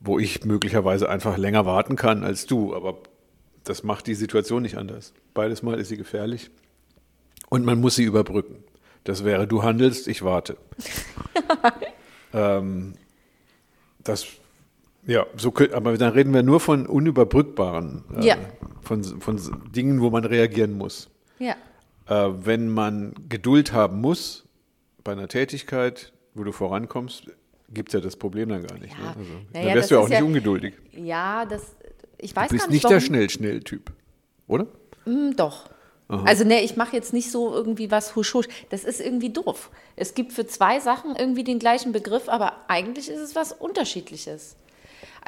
wo 0.00 0.18
ich 0.18 0.44
möglicherweise 0.44 1.08
einfach 1.08 1.38
länger 1.38 1.64
warten 1.64 1.96
kann 1.96 2.22
als 2.22 2.46
du, 2.46 2.74
aber 2.74 2.98
das 3.64 3.82
macht 3.82 4.06
die 4.06 4.14
Situation 4.14 4.62
nicht 4.62 4.76
anders. 4.76 5.14
Beides 5.32 5.62
Mal 5.62 5.80
ist 5.80 5.88
sie 5.88 5.96
gefährlich 5.96 6.50
und 7.48 7.64
man 7.64 7.80
muss 7.80 7.96
sie 7.96 8.04
überbrücken. 8.04 8.62
Das 9.04 9.24
wäre, 9.24 9.46
du 9.46 9.62
handelst, 9.62 10.06
ich 10.08 10.22
warte. 10.22 10.56
ähm, 12.34 12.94
das, 14.02 14.26
ja, 15.06 15.26
so, 15.36 15.52
aber 15.72 15.96
dann 15.96 16.12
reden 16.12 16.34
wir 16.34 16.42
nur 16.42 16.60
von 16.60 16.86
unüberbrückbaren, 16.86 18.04
äh, 18.18 18.24
Ja. 18.26 18.36
von, 18.82 19.02
von 19.04 19.38
Dingen, 19.74 20.00
wo 20.00 20.10
man 20.10 20.24
reagieren 20.24 20.72
muss. 20.76 21.08
Ja. 21.38 21.54
Äh, 22.08 22.32
wenn 22.44 22.68
man 22.68 23.14
Geduld 23.28 23.72
haben 23.72 24.00
muss 24.00 24.44
bei 25.04 25.12
einer 25.12 25.28
Tätigkeit, 25.28 26.12
wo 26.34 26.44
du 26.44 26.52
vorankommst, 26.52 27.24
gibt 27.70 27.88
es 27.88 27.94
ja 27.94 28.00
das 28.00 28.16
Problem 28.16 28.48
dann 28.48 28.66
gar 28.66 28.78
nicht. 28.78 28.94
Ja. 28.94 29.04
Ne? 29.04 29.08
Also, 29.08 29.22
Naja, 29.52 29.66
dann 29.66 29.74
wärst 29.76 29.90
du 29.90 29.94
ja 29.96 30.00
auch 30.00 30.08
nicht 30.08 30.22
ungeduldig. 30.22 30.74
ja, 30.92 31.44
das, 31.46 31.76
ich 32.18 32.34
weiß 32.34 32.48
Du 32.48 32.54
bist 32.54 32.64
gar 32.66 32.70
nicht 32.72 32.82
nicht, 32.84 32.90
der. 32.90 33.00
Schnell-Schnell-Typ, 33.00 33.92
oder? 34.46 34.66
Hm, 35.04 35.34
doch. 35.36 35.68
Also 36.08 36.44
ne, 36.44 36.62
ich 36.62 36.76
mache 36.76 36.94
jetzt 36.94 37.12
nicht 37.12 37.32
so 37.32 37.52
irgendwie 37.52 37.90
was 37.90 38.14
husch 38.14 38.32
husch. 38.34 38.46
Das 38.70 38.84
ist 38.84 39.00
irgendwie 39.00 39.30
doof. 39.30 39.70
Es 39.96 40.14
gibt 40.14 40.32
für 40.32 40.46
zwei 40.46 40.78
Sachen 40.78 41.16
irgendwie 41.16 41.42
den 41.42 41.58
gleichen 41.58 41.90
Begriff, 41.90 42.28
aber 42.28 42.52
eigentlich 42.68 43.08
ist 43.08 43.18
es 43.18 43.34
was 43.34 43.50
Unterschiedliches. 43.52 44.54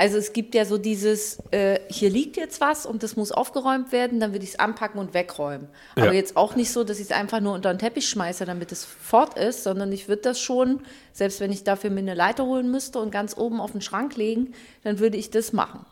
Also 0.00 0.16
es 0.16 0.32
gibt 0.32 0.54
ja 0.54 0.64
so 0.64 0.78
dieses, 0.78 1.40
äh, 1.50 1.80
hier 1.88 2.08
liegt 2.08 2.36
jetzt 2.36 2.60
was 2.60 2.86
und 2.86 3.02
das 3.02 3.16
muss 3.16 3.32
aufgeräumt 3.32 3.90
werden, 3.90 4.20
dann 4.20 4.32
würde 4.32 4.44
ich 4.44 4.50
es 4.52 4.58
anpacken 4.60 5.00
und 5.00 5.12
wegräumen. 5.12 5.66
Aber 5.96 6.06
Ja. 6.06 6.12
jetzt 6.12 6.36
auch 6.36 6.54
nicht 6.54 6.70
so, 6.70 6.84
dass 6.84 6.98
ich 7.00 7.06
es 7.06 7.10
einfach 7.10 7.40
nur 7.40 7.52
unter 7.52 7.74
den 7.74 7.80
Teppich 7.80 8.08
schmeiße, 8.08 8.44
damit 8.44 8.70
es 8.70 8.84
fort 8.84 9.36
ist, 9.36 9.64
sondern 9.64 9.90
ich 9.90 10.06
würde 10.06 10.22
das 10.22 10.38
schon, 10.40 10.82
selbst 11.12 11.40
wenn 11.40 11.50
ich 11.50 11.64
dafür 11.64 11.90
mir 11.90 11.98
eine 11.98 12.14
Leiter 12.14 12.46
holen 12.46 12.70
müsste 12.70 13.00
und 13.00 13.10
ganz 13.10 13.36
oben 13.36 13.60
auf 13.60 13.72
den 13.72 13.80
Schrank 13.80 14.14
legen, 14.16 14.54
dann 14.84 15.00
würde 15.00 15.16
ich 15.16 15.30
das 15.30 15.52
machen. 15.52 15.84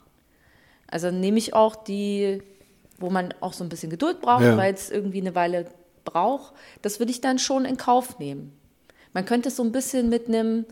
Also 0.86 1.10
nehme 1.10 1.38
ich 1.38 1.52
auch 1.52 1.74
die, 1.74 2.42
wo 2.98 3.10
man 3.10 3.34
auch 3.40 3.54
so 3.54 3.64
ein 3.64 3.68
bisschen 3.68 3.90
Geduld 3.90 4.20
braucht, 4.20 4.44
Ja. 4.44 4.56
weil 4.56 4.72
es 4.72 4.88
irgendwie 4.88 5.20
eine 5.20 5.34
Weile 5.34 5.66
braucht, 6.04 6.54
das 6.82 7.00
würde 7.00 7.10
ich 7.10 7.20
dann 7.20 7.40
schon 7.40 7.64
in 7.64 7.76
Kauf 7.76 8.20
nehmen. 8.20 8.52
Man 9.12 9.24
könnte 9.24 9.48
es 9.48 9.56
so 9.56 9.64
ein 9.64 9.72
bisschen 9.72 10.08
mit 10.08 10.28
einem, 10.28 10.64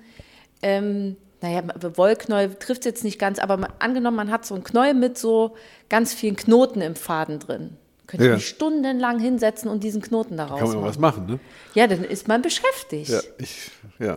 ähm, 0.63 1.17
naja, 1.45 1.63
Wollknäuel 1.97 2.55
trifft 2.55 2.81
es 2.81 2.87
jetzt 2.87 3.05
nicht 3.05 3.19
ganz, 3.19 3.39
aber 3.39 3.59
man, 3.59 3.71
angenommen, 3.79 4.17
man 4.17 4.31
hat 4.31 4.47
so 4.47 4.55
einen 4.55 4.65
Knäuel 4.65 4.95
mit 4.95 5.19
so 5.19 5.55
ganz 5.91 6.15
vielen 6.15 6.37
Knoten 6.37 6.81
im 6.81 6.97
Faden 6.97 7.39
drin. 7.39 7.77
Könnte 8.07 8.25
Ja. 8.27 8.31
ich 8.33 8.37
mich 8.39 8.49
stundenlang 8.49 9.19
hinsetzen 9.19 9.71
und 9.71 9.85
diesen 9.85 10.01
Knoten 10.01 10.37
daraus 10.39 10.59
Kann 10.59 10.69
man 10.69 10.77
machen. 10.79 10.89
was 10.89 10.99
machen, 10.99 11.27
ne? 11.27 11.39
Ja, 11.75 11.87
dann 11.87 12.03
ist 12.05 12.29
man 12.29 12.41
beschäftigt. 12.43 13.11
Ja, 13.11 13.21
ich, 13.39 13.71
ja. 13.99 14.17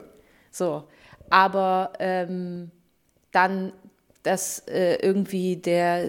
So, 0.51 0.83
aber 1.29 1.91
ähm, 1.99 2.71
dann, 3.31 3.73
dass 4.23 4.59
äh, 4.67 4.95
irgendwie 5.05 5.57
der 5.57 6.07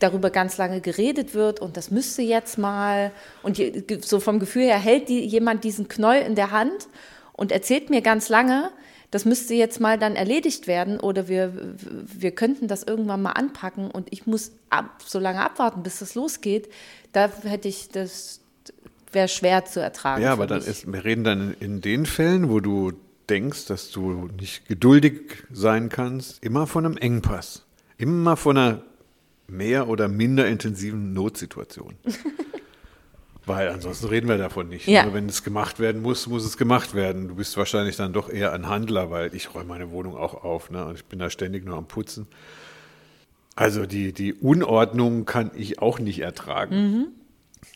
darüber 0.00 0.30
ganz 0.30 0.58
lange 0.58 0.80
geredet 0.80 1.34
wird 1.34 1.60
und 1.60 1.76
das 1.76 1.90
müsste 1.92 2.22
jetzt 2.22 2.58
mal 2.58 3.12
und 3.42 3.58
je, 3.58 3.84
so 4.00 4.18
vom 4.20 4.38
Gefühl 4.40 4.62
her 4.64 4.78
hält 4.78 5.08
die, 5.08 5.24
jemand 5.24 5.62
diesen 5.64 5.86
Knäuel 5.88 6.22
in 6.26 6.34
der 6.34 6.50
Hand 6.50 6.88
und 7.32 7.52
erzählt 7.52 7.90
mir 7.90 8.00
ganz 8.00 8.28
lange, 8.28 8.70
das 9.10 9.24
müsste 9.24 9.54
jetzt 9.54 9.80
mal 9.80 9.98
dann 9.98 10.16
erledigt 10.16 10.66
werden 10.66 11.00
oder 11.00 11.28
wir, 11.28 11.74
wir 12.04 12.30
könnten 12.32 12.68
das 12.68 12.82
irgendwann 12.82 13.22
mal 13.22 13.32
anpacken 13.32 13.90
und 13.90 14.08
ich 14.10 14.26
muss 14.26 14.52
ab, 14.70 15.02
so 15.04 15.18
lange 15.18 15.40
abwarten, 15.40 15.82
bis 15.82 16.00
das 16.00 16.14
losgeht. 16.14 16.68
Da 17.12 17.30
hätte 17.42 17.68
ich 17.68 17.88
das 17.88 18.40
wäre 19.12 19.28
schwer 19.28 19.64
zu 19.64 19.80
ertragen. 19.80 20.22
Ja, 20.22 20.32
aber 20.32 20.46
dann 20.46 20.58
mich. 20.58 20.68
ist, 20.68 20.92
wir 20.92 21.04
reden 21.04 21.24
dann 21.24 21.56
in 21.60 21.80
den 21.80 22.04
Fällen, 22.06 22.50
wo 22.50 22.60
du 22.60 22.92
denkst, 23.28 23.66
dass 23.66 23.90
du 23.90 24.28
nicht 24.38 24.66
geduldig 24.68 25.44
sein 25.52 25.88
kannst, 25.88 26.42
immer 26.42 26.66
von 26.66 26.84
einem 26.84 26.96
Engpass. 26.96 27.64
Immer 27.96 28.36
von 28.36 28.56
einer 28.56 28.82
mehr 29.46 29.88
oder 29.88 30.08
minder 30.08 30.46
intensiven 30.46 31.12
Notsituation. 31.12 31.94
Weil 33.48 33.70
ansonsten 33.70 34.06
reden 34.08 34.28
wir 34.28 34.38
davon 34.38 34.68
nicht. 34.68 34.86
Ja. 34.86 35.12
Wenn 35.12 35.26
es 35.28 35.42
gemacht 35.42 35.80
werden 35.80 36.02
muss, 36.02 36.26
muss 36.26 36.44
es 36.44 36.56
gemacht 36.56 36.94
werden. 36.94 37.28
Du 37.28 37.34
bist 37.36 37.56
wahrscheinlich 37.56 37.96
dann 37.96 38.12
doch 38.12 38.28
eher 38.28 38.52
ein 38.52 38.68
Handler, 38.68 39.10
weil 39.10 39.34
ich 39.34 39.54
räume 39.54 39.66
meine 39.66 39.90
Wohnung 39.90 40.16
auch 40.16 40.44
auf 40.44 40.70
ne? 40.70 40.84
und 40.84 40.96
ich 40.96 41.04
bin 41.06 41.18
da 41.18 41.30
ständig 41.30 41.64
nur 41.64 41.76
am 41.76 41.86
Putzen. 41.86 42.26
Also 43.56 43.86
die, 43.86 44.12
die 44.12 44.34
Unordnung 44.34 45.24
kann 45.24 45.50
ich 45.56 45.80
auch 45.80 45.98
nicht 45.98 46.20
ertragen. 46.20 47.08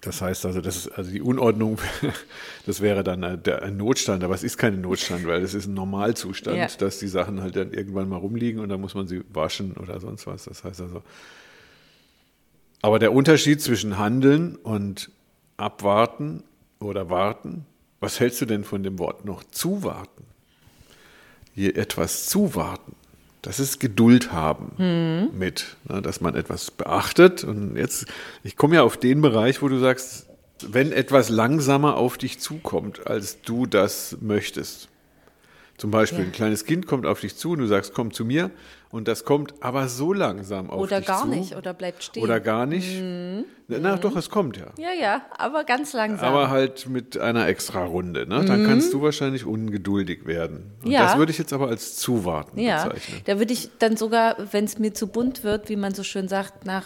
Das 0.02 0.20
heißt 0.20 0.46
also, 0.46 0.60
das 0.60 0.76
ist, 0.76 0.88
also 0.88 1.10
die 1.10 1.22
Unordnung, 1.22 1.78
das 2.66 2.80
wäre 2.80 3.02
dann 3.02 3.24
ein, 3.24 3.76
Notstand, 3.76 4.22
aber 4.24 4.34
es 4.34 4.42
ist 4.42 4.58
kein 4.58 4.80
Notstand, 4.80 5.26
weil 5.26 5.42
es 5.42 5.54
ist 5.54 5.66
ein 5.66 5.74
Normalzustand, 5.74 6.56
Ja. 6.56 6.66
dass 6.78 6.98
die 6.98 7.08
Sachen 7.08 7.40
halt 7.40 7.56
dann 7.56 7.72
irgendwann 7.72 8.08
mal 8.08 8.16
rumliegen 8.16 8.60
und 8.60 8.68
dann 8.68 8.80
muss 8.80 8.94
man 8.94 9.08
sie 9.08 9.22
waschen 9.32 9.72
oder 9.72 9.98
sonst 10.00 10.26
was. 10.26 10.44
Das 10.44 10.64
heißt 10.64 10.80
also, 10.82 11.02
aber 12.80 12.98
der 12.98 13.12
Unterschied 13.12 13.60
zwischen 13.60 13.96
Handeln 13.98 14.56
und 14.56 15.10
Abwarten 15.62 16.42
oder 16.80 17.08
Warten, 17.08 17.64
was 18.00 18.18
hältst 18.20 18.40
du 18.40 18.46
denn 18.46 18.64
von 18.64 18.82
dem 18.82 18.98
Wort 18.98 19.24
noch 19.24 19.44
zuwarten? 19.44 20.24
Hier 21.54 21.76
etwas 21.76 22.26
zuwarten. 22.26 22.96
Das 23.42 23.58
ist 23.58 23.80
Geduld 23.80 24.32
haben 24.32 25.30
mit, 25.36 25.76
ne, 25.88 26.00
dass 26.00 26.20
man 26.20 26.34
etwas 26.34 26.70
beachtet. 26.70 27.44
Und 27.44 27.76
jetzt, 27.76 28.06
ich 28.42 28.56
komme 28.56 28.76
ja 28.76 28.82
auf 28.82 28.96
den 28.96 29.20
Bereich, 29.20 29.62
wo 29.62 29.68
du 29.68 29.78
sagst, 29.78 30.26
wenn 30.60 30.92
etwas 30.92 31.28
langsamer 31.28 31.96
auf 31.96 32.18
dich 32.18 32.38
zukommt, 32.38 33.06
als 33.06 33.42
du 33.42 33.66
das 33.66 34.16
möchtest. 34.20 34.88
Zum 35.78 35.90
Beispiel, 35.90 36.20
Ja. 36.20 36.24
ein 36.26 36.32
kleines 36.32 36.64
Kind 36.64 36.86
kommt 36.86 37.06
auf 37.06 37.20
dich 37.20 37.36
zu 37.36 37.50
und 37.52 37.58
du 37.58 37.66
sagst, 37.66 37.92
komm 37.94 38.12
zu 38.12 38.24
mir. 38.24 38.50
Und 38.90 39.08
das 39.08 39.24
kommt 39.24 39.54
aber 39.60 39.88
so 39.88 40.12
langsam 40.12 40.68
auf 40.70 40.80
Oder 40.82 40.98
dich 40.98 41.06
gar 41.08 41.22
zu. 41.22 41.28
nicht, 41.28 41.56
oder 41.56 41.72
bleibt 41.72 42.04
stehen. 42.04 42.22
Oder 42.22 42.40
gar 42.40 42.66
nicht. 42.66 43.00
Mhm. 43.00 43.44
Na 43.68 43.96
doch, 43.96 44.14
es 44.16 44.28
kommt 44.28 44.58
ja. 44.58 44.66
Ja, 44.76 44.90
ja, 44.92 45.22
aber 45.38 45.64
ganz 45.64 45.94
langsam. 45.94 46.28
Aber 46.28 46.50
halt 46.50 46.88
mit 46.88 47.16
einer 47.18 47.46
extra 47.48 47.84
Runde. 47.86 48.26
Ne? 48.26 48.44
Dann 48.44 48.66
kannst 48.66 48.92
du 48.92 49.00
wahrscheinlich 49.00 49.46
ungeduldig 49.46 50.26
werden. 50.26 50.72
Und 50.82 50.88
Mhm. 50.88 50.92
Ja. 50.92 51.04
das 51.06 51.16
würde 51.16 51.32
ich 51.32 51.38
jetzt 51.38 51.54
aber 51.54 51.68
als 51.68 51.96
Zuwarten 51.96 52.58
ja, 52.60 52.84
bezeichnen. 52.84 53.22
da 53.24 53.38
würde 53.38 53.52
ich 53.54 53.70
dann 53.78 53.96
sogar, 53.96 54.36
wenn 54.52 54.66
es 54.66 54.78
mir 54.78 54.92
zu 54.92 55.06
bunt 55.06 55.42
wird, 55.42 55.70
wie 55.70 55.76
man 55.76 55.94
so 55.94 56.02
schön 56.02 56.28
sagt, 56.28 56.66
nach 56.66 56.84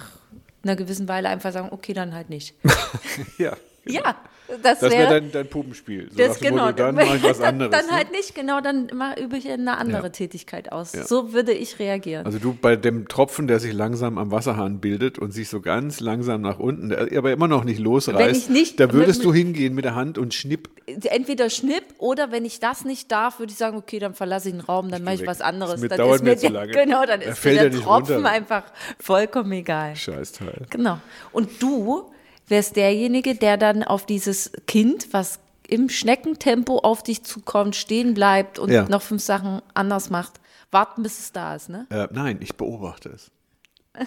einer 0.63 0.77
gewissen 0.77 1.09
Weile 1.09 1.29
einfach 1.29 1.53
sagen, 1.53 1.69
okay, 1.73 1.93
dann 1.93 2.15
halt 2.15 2.31
nicht. 2.31 2.55
Ja. 3.39 3.57
Ja, 3.85 4.17
das, 4.63 4.79
Das 4.81 4.91
wäre 4.93 4.93
wäre 4.93 5.21
dein, 5.21 5.33
dein 5.33 5.47
Puppenspiel. 5.49 6.09
So 6.11 6.17
das 6.19 6.39
genau. 6.41 6.67
Motto, 6.67 6.77
dann 6.79 6.95
mache 6.95 7.17
ich 7.17 7.23
was 7.23 7.41
anderes. 7.43 7.71
Dann 7.71 7.87
ne? 7.87 7.93
halt 7.93 8.13
nicht, 8.13 8.35
genau, 8.35 8.61
dann 8.61 8.91
mach- 8.95 9.17
übe 9.17 9.37
ich 9.37 9.49
eine 9.51 9.77
andere 9.79 10.05
Ja. 10.05 10.09
Tätigkeit 10.11 10.73
aus. 10.73 10.93
Ja. 10.93 11.05
So 11.05 11.33
würde 11.33 11.53
ich 11.53 11.79
reagieren. 11.79 12.27
Also 12.27 12.39
du 12.39 12.55
bei 12.55 12.77
dem 12.77 13.09
Tropfen, 13.09 13.47
der 13.49 13.59
sich 13.61 13.73
langsam 13.73 14.19
am 14.19 14.31
Wasserhahn 14.31 14.81
bildet 14.81 15.19
und 15.19 15.33
sich 15.33 15.49
so 15.49 15.61
ganz 15.61 16.01
langsam 16.01 16.41
nach 16.43 16.59
unten, 16.59 16.93
aber 17.17 17.33
immer 17.33 17.49
noch 17.49 17.65
nicht 17.65 17.79
losreißt, 17.81 18.37
ich 18.37 18.49
nicht- 18.49 18.81
da 18.81 18.93
würdest 18.93 19.19
mit- 19.21 19.27
du 19.27 19.35
hingehen 19.35 19.75
mit 19.75 19.85
der 19.85 19.95
Hand 19.95 20.19
und 20.19 20.35
schnipp. 20.35 20.69
Entweder 20.87 21.51
Schnipp 21.51 21.85
oder 21.99 22.31
wenn 22.31 22.45
ich 22.45 22.61
das 22.61 22.85
nicht 22.85 23.11
darf, 23.11 23.39
würde 23.41 23.51
ich 23.53 23.59
sagen, 23.59 23.77
okay, 23.77 23.99
dann 23.99 24.15
verlasse 24.15 24.49
ich 24.49 24.55
den 24.55 24.61
Raum, 24.61 24.91
dann 24.91 25.03
mache 25.03 25.15
ich 25.17 25.21
weg. 25.23 25.29
was 25.29 25.41
anderes. 25.41 25.73
Das 25.73 25.81
mit- 25.81 25.91
dann 25.93 25.99
dauert 25.99 26.17
ist 26.17 26.23
mir 26.23 26.31
mir 26.31 26.37
zu 26.37 26.43
der, 26.43 26.51
lange. 26.53 26.73
Genau, 26.87 27.05
dann 27.05 27.21
ist 27.21 27.45
mir 27.45 27.55
der 27.55 27.71
Tropfen 27.73 28.15
runter. 28.17 28.31
einfach 28.31 28.63
vollkommen 29.01 29.53
egal. 29.53 29.97
Scheißteil. 29.97 30.67
Genau. 30.71 30.99
Und 31.33 31.61
du 31.63 32.11
wärst 32.49 32.77
derjenige, 32.77 33.35
der 33.35 33.57
dann 33.57 33.83
auf 33.83 34.07
dieses 34.07 34.53
Kind, 34.67 35.09
was 35.13 35.41
im 35.69 35.89
Schneckentempo 35.89 36.79
auf 36.79 37.03
dich 37.03 37.25
zukommt, 37.25 37.75
stehen 37.75 38.15
bleibt 38.15 38.59
und 38.59 38.71
Ja. 38.71 38.89
noch 38.89 39.03
fünf 39.03 39.23
Sachen 39.23 39.63
anders 39.75 40.11
macht, 40.11 40.35
warten, 40.71 41.03
bis 41.03 41.19
es 41.19 41.33
da 41.33 41.55
ist, 41.57 41.69
ne? 41.69 41.87
Äh, 41.91 42.09
nein, 42.13 42.39
ich 42.41 42.55
beobachte 42.57 43.09
es. 43.11 43.31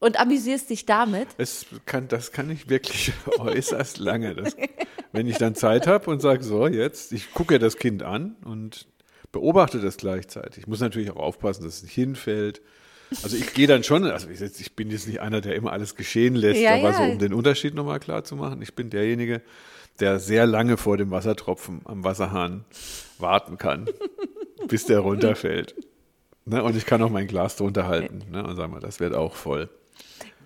Und 0.00 0.20
amüsierst 0.20 0.68
dich 0.68 0.84
damit. 0.84 1.28
Es 1.38 1.64
kann, 1.86 2.08
das 2.08 2.30
kann 2.30 2.50
ich 2.50 2.68
wirklich 2.68 3.12
äußerst 3.38 3.96
lange. 3.98 4.34
Das, 4.34 4.54
wenn 5.12 5.26
ich 5.26 5.38
dann 5.38 5.54
Zeit 5.54 5.86
habe 5.86 6.10
und 6.10 6.20
sage, 6.20 6.44
so, 6.44 6.66
jetzt, 6.66 7.10
ich 7.12 7.32
gucke 7.32 7.58
das 7.58 7.78
Kind 7.78 8.02
an 8.02 8.36
und 8.44 8.86
beobachte 9.32 9.80
das 9.80 9.96
gleichzeitig. 9.96 10.58
Ich 10.58 10.66
muss 10.66 10.80
natürlich 10.80 11.10
auch 11.10 11.16
aufpassen, 11.16 11.64
dass 11.64 11.76
es 11.76 11.82
nicht 11.84 11.94
hinfällt. 11.94 12.60
Also 13.22 13.36
ich 13.36 13.54
gehe 13.54 13.66
dann 13.66 13.84
schon, 13.84 14.04
also 14.04 14.28
ich, 14.28 14.40
ich 14.40 14.76
bin 14.76 14.90
jetzt 14.90 15.06
nicht 15.06 15.20
einer, 15.20 15.40
der 15.40 15.54
immer 15.54 15.72
alles 15.72 15.94
geschehen 15.94 16.34
lässt, 16.34 16.60
Ja, 16.60 16.74
aber 16.74 16.90
ja. 16.90 16.92
so 16.94 17.02
um 17.04 17.18
den 17.18 17.34
Unterschied 17.34 17.74
nochmal 17.74 18.00
klar 18.00 18.24
zu 18.24 18.36
machen, 18.36 18.60
ich 18.62 18.74
bin 18.74 18.90
derjenige, 18.90 19.42
der 20.00 20.18
sehr 20.18 20.46
lange 20.46 20.76
vor 20.76 20.96
dem 20.96 21.10
Wassertropfen 21.10 21.82
am 21.84 22.04
Wasserhahn 22.04 22.64
warten 23.18 23.58
kann, 23.58 23.88
bis 24.68 24.86
der 24.86 25.00
runterfällt. 25.00 25.74
Ne? 26.46 26.62
Und 26.62 26.76
ich 26.76 26.86
kann 26.86 27.02
auch 27.02 27.10
mein 27.10 27.26
Glas 27.26 27.56
drunter 27.56 27.86
halten 27.86 28.22
ne? 28.30 28.44
und 28.44 28.56
sagen 28.56 28.72
wir, 28.72 28.80
das 28.80 29.00
wird 29.00 29.14
auch 29.14 29.34
voll. 29.34 29.68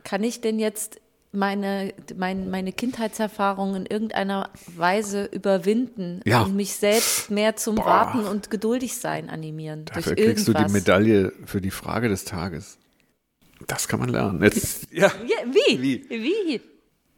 Kann 0.05 0.23
ich 0.23 0.41
denn 0.41 0.59
jetzt 0.59 1.01
meine, 1.33 1.93
mein, 2.17 2.51
meine 2.51 2.73
Kindheitserfahrung 2.73 3.75
in 3.75 3.87
irgendeiner 3.87 4.51
Weise 4.77 5.25
überwinden 5.27 6.21
Ja. 6.25 6.43
und 6.43 6.57
mich 6.57 6.75
selbst 6.75 7.31
mehr 7.31 7.57
zum 7.57 7.77
Boah. 7.77 7.87
Warten 7.87 8.25
und 8.25 8.51
geduldig 8.51 8.97
sein 8.97 9.29
animieren. 9.29 9.85
Dafür 9.85 10.15
kriegst 10.15 10.49
du 10.49 10.53
die 10.53 10.59
irgendwas. 10.59 10.73
Medaille 10.73 11.33
für 11.45 11.61
die 11.61 11.71
Frage 11.71 12.09
des 12.09 12.25
Tages. 12.25 12.79
Das 13.67 13.89
kann 13.89 14.01
man 14.01 14.09
lernen. 14.09 14.43
Jetzt, 14.43 14.87
Ja, 14.93 15.13
wie? 15.69 15.83
Wie? 15.83 16.07
Wie? 16.09 16.61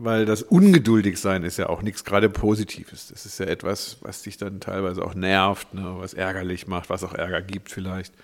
weil 0.03 0.25
das 0.25 0.43
Ungeduldigsein 0.43 1.43
ist 1.45 1.59
ja 1.59 1.69
auch 1.69 1.83
nichts 1.83 2.05
gerade 2.07 2.31
Positives. 2.31 3.09
Das 3.09 3.27
ist 3.27 3.39
ja 3.39 3.45
etwas, 3.45 3.99
was 4.01 4.23
dich 4.23 4.39
dann 4.39 4.59
teilweise 4.59 5.05
auch 5.05 5.15
nervt, 5.15 5.75
ne, 5.75 5.97
was 5.99 6.15
ärgerlich 6.15 6.67
macht, 6.67 6.89
was 6.89 7.05
auch 7.05 7.13
Ärger 7.13 7.43
gibt 7.43 7.71
vielleicht. 7.71 8.15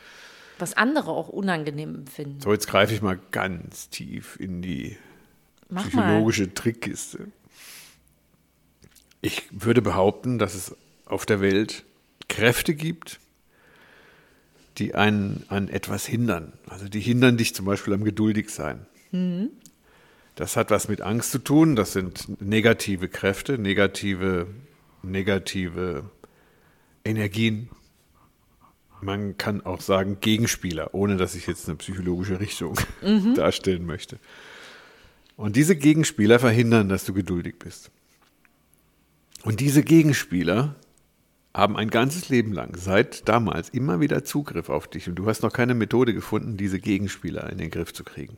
Was 0.59 0.75
andere 0.75 1.11
auch 1.11 1.29
unangenehm 1.29 1.95
empfinden. 1.95 2.41
So, 2.41 2.51
jetzt 2.51 2.67
greife 2.67 2.95
ich 2.95 3.03
mal 3.03 3.19
ganz 3.31 3.91
tief 3.91 4.41
in 4.41 4.63
die 4.63 4.97
Mach 5.69 5.93
mal. 5.93 6.03
psychologische 6.03 6.55
Trickkiste. 6.55 7.29
Ich 9.21 9.43
würde 9.51 9.83
behaupten, 9.83 10.39
dass 10.39 10.55
es 10.55 10.77
auf 11.07 11.27
der 11.27 11.41
Welt 11.41 11.85
Kräfte 12.29 12.75
gibt, 12.75 13.19
die 14.79 14.95
einen 14.95 15.45
an 15.49 15.69
etwas 15.69 16.07
hindern. 16.07 16.53
Also 16.69 16.89
die 16.89 17.01
hindern 17.01 17.37
dich 17.37 17.55
zum 17.55 17.67
Beispiel 17.67 17.95
am 17.95 18.05
Geduldigsein. 18.05 18.87
Das 20.35 20.57
hat 20.57 20.71
was 20.71 20.89
mit 20.89 21.01
Angst 21.01 21.33
zu 21.33 21.39
tun. 21.39 21.77
Das 21.77 21.93
sind 21.93 22.41
negative 22.43 23.09
Kräfte, 23.09 23.59
negative, 23.59 24.47
negative 25.03 26.11
Energien. 27.05 27.71
Man 29.01 29.39
kann 29.39 29.65
auch 29.65 29.81
sagen 29.81 30.19
Gegenspieler, 30.21 30.95
ohne 30.95 31.17
dass 31.17 31.35
ich 31.35 31.47
jetzt 31.47 31.69
eine 31.69 31.77
psychologische 31.77 32.39
Richtung 32.41 32.79
darstellen 33.35 33.87
möchte. 33.87 34.19
Und 35.37 35.57
diese 35.57 35.77
Gegenspieler 35.77 36.39
verhindern, 36.39 36.89
dass 36.89 37.05
du 37.05 37.13
geduldig 37.13 37.59
bist. 37.59 37.91
Und 39.45 39.61
diese 39.61 39.83
Gegenspieler 39.83 40.75
haben 41.55 41.77
ein 41.77 41.89
ganzes 41.89 42.29
Leben 42.29 42.53
lang, 42.53 42.77
seit 42.77 43.29
damals, 43.29 43.71
immer 43.71 44.01
wieder 44.01 44.25
Zugriff 44.25 44.69
auf 44.69 44.89
dich. 44.89 45.09
Und 45.09 45.15
du 45.15 45.27
hast 45.27 45.43
noch 45.43 45.53
keine 45.53 45.75
Methode 45.75 46.13
gefunden, 46.13 46.57
diese 46.57 46.79
Gegenspieler 46.79 47.51
in 47.51 47.59
den 47.59 47.71
Griff 47.71 47.95
zu 47.95 48.05
kriegen. 48.05 48.37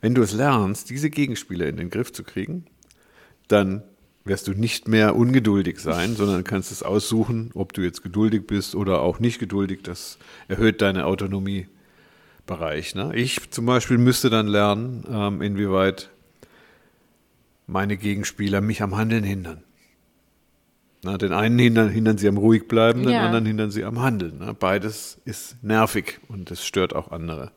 Wenn 0.00 0.14
du 0.14 0.22
es 0.22 0.32
lernst, 0.32 0.90
diese 0.90 1.10
Gegenspieler 1.10 1.66
in 1.66 1.76
den 1.76 1.90
Griff 1.90 2.12
zu 2.12 2.24
kriegen, 2.24 2.64
dann 3.48 3.82
wirst 4.24 4.46
du 4.46 4.52
nicht 4.52 4.88
mehr 4.88 5.16
ungeduldig 5.16 5.78
sein, 5.80 6.14
sondern 6.14 6.44
kannst 6.44 6.70
es 6.70 6.82
aussuchen, 6.82 7.50
ob 7.54 7.72
du 7.72 7.82
jetzt 7.82 8.02
geduldig 8.02 8.46
bist 8.46 8.74
oder 8.74 9.00
auch 9.00 9.20
nicht 9.20 9.38
geduldig. 9.38 9.80
Das 9.82 10.18
erhöht 10.48 10.80
deine 10.82 11.06
Autonomiebereich. 11.06 12.94
Ne? 12.94 13.12
Ich 13.14 13.50
zum 13.50 13.66
Beispiel 13.66 13.98
müsste 13.98 14.30
dann 14.30 14.46
lernen, 14.46 15.04
ähm, 15.10 15.42
inwieweit 15.42 16.10
meine 17.68 17.96
Gegenspieler 17.96 18.60
mich 18.60 18.82
am 18.82 18.96
Handeln 18.96 19.22
hindern. 19.22 19.62
Na, 21.04 21.16
den 21.16 21.32
einen 21.32 21.58
hindern, 21.60 21.90
hindern 21.90 22.18
sie 22.18 22.26
am 22.26 22.38
ruhig 22.38 22.66
bleiben, 22.66 23.02
den 23.04 23.12
Ja. 23.12 23.26
anderen 23.26 23.46
hindern 23.46 23.70
sie 23.70 23.84
am 23.84 24.00
Handeln. 24.02 24.38
Ne? 24.38 24.52
Beides 24.58 25.18
ist 25.24 25.62
nervig 25.62 26.18
und 26.26 26.50
es 26.50 26.66
stört 26.66 26.92
auch 26.92 27.12
andere. 27.12 27.52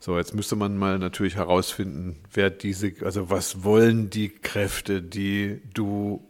So, 0.00 0.18
jetzt 0.18 0.34
müsste 0.34 0.54
man 0.54 0.76
mal 0.76 0.98
natürlich 0.98 1.36
herausfinden, 1.36 2.16
wer 2.34 2.50
diese, 2.50 2.92
also 3.02 3.30
was 3.30 3.64
wollen 3.64 4.10
die 4.10 4.28
Kräfte, 4.28 5.00
die 5.02 5.60
du, 5.72 6.22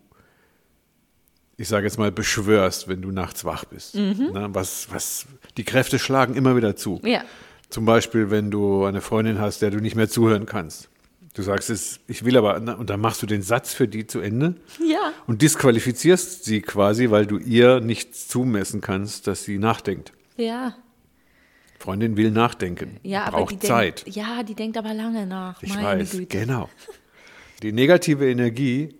ich 1.56 1.66
sage 1.68 1.86
jetzt 1.86 1.98
mal, 1.98 2.12
beschwörst, 2.12 2.86
wenn 2.88 3.02
du 3.02 3.10
nachts 3.10 3.44
wach 3.44 3.64
bist. 3.64 3.94
Na, 3.96 4.54
was, 4.54 4.88
was, 4.92 5.26
die 5.56 5.64
Kräfte 5.64 5.98
schlagen 5.98 6.34
immer 6.34 6.56
wieder 6.56 6.76
zu. 6.76 7.00
Ja. 7.04 7.22
Zum 7.68 7.84
Beispiel, 7.84 8.30
wenn 8.30 8.50
du 8.50 8.84
eine 8.84 9.00
Freundin 9.00 9.40
hast, 9.40 9.60
der 9.60 9.70
du 9.70 9.78
nicht 9.78 9.96
mehr 9.96 10.08
zuhören 10.08 10.46
kannst. 10.46 10.88
Du 11.38 11.44
sagst 11.44 11.70
es, 11.70 12.00
ich 12.08 12.24
will 12.24 12.36
aber, 12.36 12.56
und 12.78 12.90
dann 12.90 12.98
machst 13.00 13.22
du 13.22 13.26
den 13.26 13.42
Satz 13.42 13.72
für 13.72 13.86
die 13.86 14.08
zu 14.08 14.18
Ende 14.18 14.56
Ja. 14.84 15.12
und 15.28 15.40
disqualifizierst 15.40 16.44
sie 16.44 16.60
quasi, 16.62 17.10
weil 17.10 17.26
du 17.26 17.38
ihr 17.38 17.78
nichts 17.78 18.26
zumessen 18.26 18.80
kannst, 18.80 19.28
dass 19.28 19.44
sie 19.44 19.58
nachdenkt. 19.58 20.12
Ja. 20.36 20.74
Freundin 21.78 22.16
will 22.16 22.32
nachdenken, 22.32 22.96
Ja, 23.04 23.26
aber 23.26 23.36
braucht 23.38 23.52
die 23.52 23.60
Zeit. 23.60 24.04
Denkt, 24.04 24.16
ja, 24.16 24.42
die 24.42 24.56
denkt 24.56 24.76
aber 24.76 24.92
lange 24.94 25.26
nach. 25.26 25.62
Ich 25.62 25.72
Meine 25.76 26.00
weiß, 26.00 26.10
Güte. 26.10 26.26
genau. 26.26 26.68
Die 27.62 27.70
negative 27.70 28.28
Energie 28.28 28.96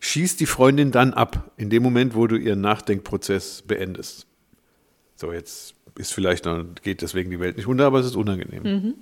schießt 0.00 0.40
die 0.40 0.46
Freundin 0.46 0.90
dann 0.90 1.14
ab, 1.14 1.52
in 1.56 1.70
dem 1.70 1.84
Moment, 1.84 2.16
wo 2.16 2.26
du 2.26 2.34
ihren 2.36 2.60
Nachdenkprozess 2.60 3.62
beendest. 3.62 4.26
So, 5.14 5.32
jetzt 5.32 5.76
ist 5.96 6.12
vielleicht 6.12 6.44
noch, 6.44 6.64
geht 6.82 7.02
deswegen 7.02 7.30
die 7.30 7.38
Welt 7.38 7.56
nicht 7.56 7.68
unter, 7.68 7.86
aber 7.86 8.00
es 8.00 8.06
ist 8.06 8.16
unangenehm. 8.16 8.62
Mhm. 8.64 8.94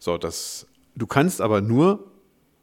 So, 0.00 0.18
das, 0.18 0.66
du 0.94 1.06
kannst 1.06 1.40
aber 1.40 1.60
nur 1.60 2.10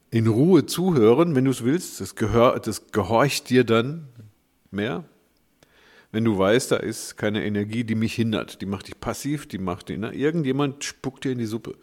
in 0.09 0.27
Ruhe 0.27 0.65
zuhören, 0.65 1.35
wenn 1.35 1.45
du 1.45 1.51
es 1.51 1.63
willst. 1.63 1.99
Das, 2.01 2.15
gehör, 2.15 2.59
das 2.59 2.87
gehorcht 2.91 3.49
dir 3.49 3.63
dann 3.63 4.07
mehr. 4.71 5.03
Wenn 6.11 6.23
du 6.23 6.37
weißt, 6.37 6.71
da 6.71 6.77
ist 6.77 7.17
keine 7.17 7.45
Energie, 7.45 7.83
die 7.83 7.95
mich 7.95 8.13
hindert, 8.13 8.61
die 8.61 8.65
macht 8.65 8.87
dich 8.87 8.99
passiv, 8.99 9.47
die 9.47 9.57
macht 9.57 9.89
dich, 9.89 9.97
ne? 9.97 10.13
irgendjemand 10.13 10.83
spuckt 10.83 11.25
dir 11.25 11.31
in 11.31 11.37
die 11.37 11.45
Suppe. 11.45 11.75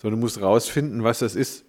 Sondern 0.00 0.18
du 0.20 0.24
musst 0.24 0.40
rausfinden, 0.40 1.04
was 1.04 1.18
das 1.18 1.34
ist. 1.34 1.64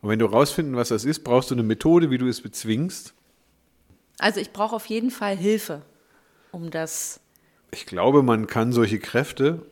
Und 0.00 0.10
wenn 0.10 0.18
du 0.18 0.26
rausfinden, 0.26 0.76
was 0.76 0.88
das 0.88 1.04
ist, 1.04 1.24
brauchst 1.24 1.50
du 1.50 1.54
eine 1.54 1.62
Methode, 1.62 2.10
wie 2.10 2.18
du 2.18 2.28
es 2.28 2.40
bezwingst. 2.40 3.14
Also 4.18 4.40
ich 4.40 4.52
brauche 4.52 4.76
auf 4.76 4.86
jeden 4.86 5.10
Fall 5.10 5.36
Hilfe, 5.36 5.82
um 6.52 6.70
das. 6.70 7.20
Ich 7.72 7.86
glaube, 7.86 8.22
man 8.22 8.46
kann 8.46 8.72
solche 8.72 8.98
Kräfte 8.98 9.66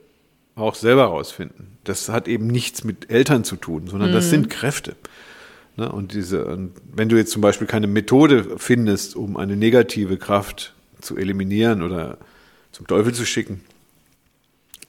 auch 0.57 0.75
selber 0.75 1.05
rausfinden. 1.05 1.79
Das 1.85 2.09
hat 2.09 2.27
eben 2.27 2.47
nichts 2.49 2.83
mit 2.83 3.11
Eltern 3.11 3.45
zu 3.45 3.57
tun, 3.57 3.87
sondern 3.87 4.11
das 4.11 4.31
sind 4.31 4.51
Kräfte. 4.51 4.97
Ne? 5.77 5.92
Und 5.92 6.14
diese, 6.14 6.47
und 6.47 6.73
wenn 6.92 7.09
du 7.09 7.16
jetzt 7.16 7.31
zum 7.31 7.42
Beispiel 7.42 7.66
keine 7.66 7.87
Methode 7.87 8.57
findest, 8.57 9.14
um 9.14 9.37
eine 9.37 9.55
negative 9.55 10.16
Kraft 10.16 10.75
zu 11.01 11.16
eliminieren 11.16 11.83
oder 11.83 12.16
zum 12.73 12.87
Teufel 12.87 13.12
zu 13.12 13.27
schicken, 13.27 13.61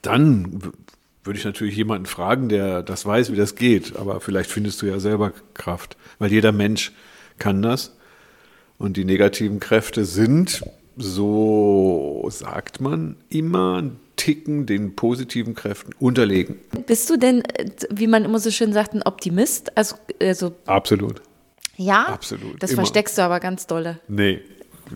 dann 0.00 0.62
würde 1.22 1.38
ich 1.38 1.44
natürlich 1.44 1.76
jemanden 1.76 2.06
fragen, 2.06 2.48
der 2.48 2.82
das 2.82 3.04
weiß, 3.04 3.30
wie 3.30 3.36
das 3.36 3.54
geht. 3.54 3.96
Aber 3.96 4.20
vielleicht 4.20 4.50
findest 4.50 4.80
du 4.80 4.86
ja 4.86 4.98
selber 4.98 5.32
Kraft, 5.52 5.98
weil 6.18 6.32
jeder 6.32 6.52
Mensch 6.52 6.92
kann 7.38 7.60
das. 7.60 7.94
Und 8.78 8.96
die 8.96 9.04
negativen 9.04 9.60
Kräfte 9.60 10.06
sind, 10.06 10.62
so 10.96 12.26
sagt 12.30 12.80
man, 12.80 13.16
immer 13.28 13.78
einen 13.78 14.07
Ticken 14.18 14.66
den 14.66 14.94
positiven 14.94 15.54
Kräften 15.54 15.94
unterlegen. 15.98 16.56
Bist 16.86 17.08
du 17.08 17.16
denn, 17.16 17.42
äh, 17.44 17.70
wie 17.90 18.06
man 18.06 18.26
immer 18.26 18.38
so 18.38 18.50
schön 18.50 18.74
sagt, 18.74 18.92
ein 18.92 19.02
Optimist? 19.02 19.74
Also, 19.78 19.96
also 20.20 20.52
Absolut. 20.66 21.22
ja, 21.76 22.04
Absolut, 22.04 22.62
Das 22.62 22.72
immer. 22.72 22.82
versteckst 22.82 23.16
du 23.16 23.22
aber 23.22 23.40
ganz 23.40 23.66
dolle. 23.66 24.00
Nee. 24.08 24.40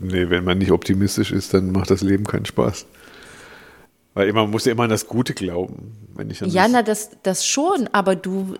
Nee, 0.01 0.29
wenn 0.31 0.45
man 0.45 0.59
nicht 0.59 0.73
optimistisch 0.73 1.33
ist, 1.33 1.53
dann 1.55 1.71
macht 1.73 1.91
das 1.91 2.01
Leben 2.03 2.25
keinen 2.25 2.47
Spaß. 2.47 2.87
Weil 4.15 4.33
man 4.33 4.51
muss 4.51 4.65
ja 4.67 4.73
immer 4.73 4.85
an 4.85 4.91
das 4.91 5.07
Gute 5.07 5.33
glauben. 5.35 5.93
Wenn 6.15 6.31
ich 6.31 6.41
Ja, 6.41 6.65
das, 6.65 6.73
na, 6.73 6.83
das, 6.83 7.11
das 7.23 7.47
schon, 7.47 7.89
aber 7.93 8.15
du 8.17 8.55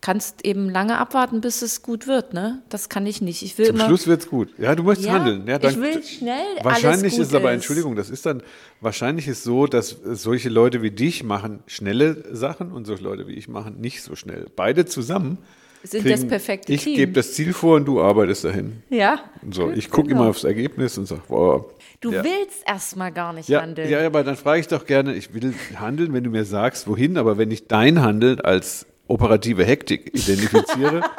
kannst 0.00 0.44
eben 0.44 0.68
lange 0.68 0.98
abwarten, 0.98 1.40
bis 1.40 1.62
es 1.62 1.82
gut 1.82 2.06
wird, 2.06 2.34
ne? 2.34 2.62
Das 2.68 2.88
kann 2.88 3.06
ich 3.06 3.20
nicht. 3.22 3.42
Ich 3.42 3.56
will 3.58 3.66
Zum 3.66 3.76
immer. 3.76 3.86
Schluss 3.86 4.06
wird's 4.06 4.28
gut. 4.28 4.48
Ja, 4.58 4.74
du 4.74 4.82
möchtest 4.82 5.08
Ja, 5.08 5.14
handeln. 5.14 5.46
Ja, 5.46 5.56
ich 5.62 5.80
will 5.80 6.02
schnell 6.02 6.40
Wahrscheinlich 6.62 7.14
alles 7.14 7.16
gut 7.16 7.20
ist 7.26 7.34
aber, 7.34 7.50
ist. 7.50 7.54
Entschuldigung, 7.56 7.96
das 7.96 8.10
ist 8.10 8.26
dann, 8.26 8.42
wahrscheinlich 8.80 9.28
ist 9.28 9.42
so, 9.44 9.66
dass 9.66 9.96
solche 10.04 10.48
Leute 10.48 10.82
wie 10.82 10.90
dich 10.90 11.22
machen 11.24 11.60
schnelle 11.66 12.24
Sachen 12.34 12.72
und 12.72 12.84
solche 12.86 13.04
Leute 13.04 13.26
wie 13.28 13.34
ich 13.34 13.48
machen 13.48 13.80
nicht 13.80 14.02
so 14.02 14.16
schnell. 14.16 14.46
Beide 14.56 14.86
zusammen 14.86 15.38
Sind 15.84 16.08
das 16.08 16.26
perfekte 16.26 16.72
Ich 16.72 16.84
Team. 16.84 16.96
gebe 16.96 17.12
das 17.12 17.32
Ziel 17.34 17.52
vor 17.52 17.76
und 17.76 17.84
du 17.86 18.00
arbeitest 18.00 18.44
dahin. 18.44 18.82
ja. 18.90 19.20
So, 19.50 19.70
ich 19.70 19.90
gucke 19.90 20.08
Genau. 20.08 20.22
immer 20.22 20.30
aufs 20.30 20.44
Ergebnis 20.44 20.96
und 20.98 21.06
sage, 21.06 21.22
wow. 21.28 21.64
Du 22.00 22.10
ja. 22.12 22.22
willst 22.24 22.62
erstmal 22.66 23.12
gar 23.12 23.32
nicht 23.32 23.48
Ja, 23.48 23.62
handeln. 23.62 23.88
ja, 23.88 24.04
aber 24.04 24.24
dann 24.24 24.36
frage 24.36 24.60
ich 24.60 24.68
doch 24.68 24.86
gerne, 24.86 25.14
ich 25.14 25.34
will 25.34 25.54
handeln, 25.76 26.12
wenn 26.12 26.24
du 26.24 26.30
mir 26.30 26.44
sagst, 26.44 26.86
wohin, 26.88 27.16
aber 27.16 27.38
wenn 27.38 27.50
ich 27.52 27.66
dein 27.68 28.02
Handeln 28.02 28.40
als 28.40 28.86
operative 29.12 29.64
Hektik 29.64 30.08
identifiziere, 30.14 31.02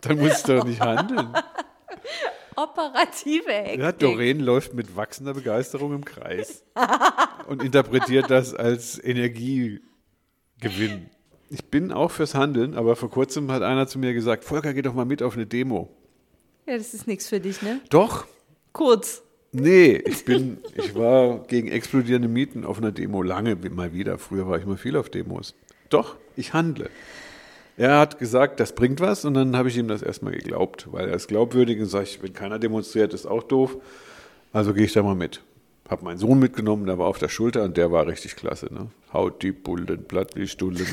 dann 0.00 0.18
muss 0.18 0.38
ich 0.38 0.42
doch 0.42 0.64
nicht 0.64 0.80
handeln. 0.80 1.32
Operative 2.56 3.52
Hektik. 3.52 3.80
Ja, 3.80 3.92
Doreen 3.92 4.40
läuft 4.40 4.74
mit 4.74 4.96
wachsender 4.96 5.34
Begeisterung 5.34 5.94
im 5.94 6.04
Kreis 6.04 6.64
und 7.46 7.62
interpretiert 7.62 8.30
das 8.30 8.54
als 8.54 9.02
Energiegewinn. 9.02 9.82
Ich 11.48 11.64
bin 11.66 11.92
auch 11.92 12.10
fürs 12.10 12.34
Handeln, 12.34 12.74
aber 12.74 12.96
vor 12.96 13.10
kurzem 13.10 13.50
hat 13.50 13.62
einer 13.62 13.86
zu 13.86 13.98
mir 13.98 14.14
gesagt, 14.14 14.44
Volker, 14.44 14.74
geh 14.74 14.82
doch 14.82 14.94
mal 14.94 15.04
mit 15.04 15.22
auf 15.22 15.34
eine 15.34 15.46
Demo. 15.46 15.88
Ja, 16.66 16.76
das 16.76 16.94
ist 16.94 17.06
nichts 17.06 17.28
für 17.28 17.40
dich, 17.40 17.62
ne? 17.62 17.80
Doch, 17.90 18.26
Kurz. 18.72 19.22
Nee, 19.52 20.02
ich 20.06 20.24
bin, 20.24 20.58
ich 20.74 20.94
war 20.94 21.40
gegen 21.46 21.68
explodierende 21.68 22.28
Mieten 22.28 22.64
auf 22.64 22.78
einer 22.78 22.90
Demo 22.90 23.22
lange 23.22 23.54
mal 23.56 23.92
wieder. 23.92 24.16
Früher 24.16 24.48
war 24.48 24.58
ich 24.58 24.64
mal 24.64 24.78
viel 24.78 24.96
auf 24.96 25.10
Demos. 25.10 25.54
Doch, 25.90 26.16
ich 26.36 26.54
handle. 26.54 26.88
Er 27.76 27.98
hat 27.98 28.18
gesagt, 28.18 28.60
das 28.60 28.74
bringt 28.74 29.00
was 29.00 29.26
und 29.26 29.34
dann 29.34 29.56
habe 29.56 29.68
ich 29.68 29.76
ihm 29.76 29.88
das 29.88 30.02
erstmal 30.02 30.32
geglaubt, 30.32 30.88
weil 30.90 31.08
er 31.08 31.16
ist 31.16 31.28
glaubwürdig 31.28 31.80
und 31.80 31.86
sagt, 31.86 32.22
wenn 32.22 32.32
keiner 32.32 32.58
demonstriert, 32.58 33.12
ist 33.12 33.26
auch 33.26 33.42
doof. 33.42 33.76
Also 34.54 34.72
gehe 34.72 34.84
ich 34.84 34.92
da 34.92 35.02
mal 35.02 35.14
mit. 35.14 35.42
Hab 35.88 36.02
meinen 36.02 36.18
Sohn 36.18 36.38
mitgenommen, 36.38 36.86
der 36.86 36.98
war 36.98 37.06
auf 37.06 37.18
der 37.18 37.28
Schulter 37.28 37.64
und 37.64 37.76
der 37.76 37.92
war 37.92 38.06
richtig 38.06 38.36
klasse. 38.36 38.72
Ne? 38.72 38.88
Haut 39.12 39.42
die 39.42 39.52
Bullen 39.52 40.04
platt 40.04 40.34
wie 40.34 40.46
Stullen. 40.46 40.86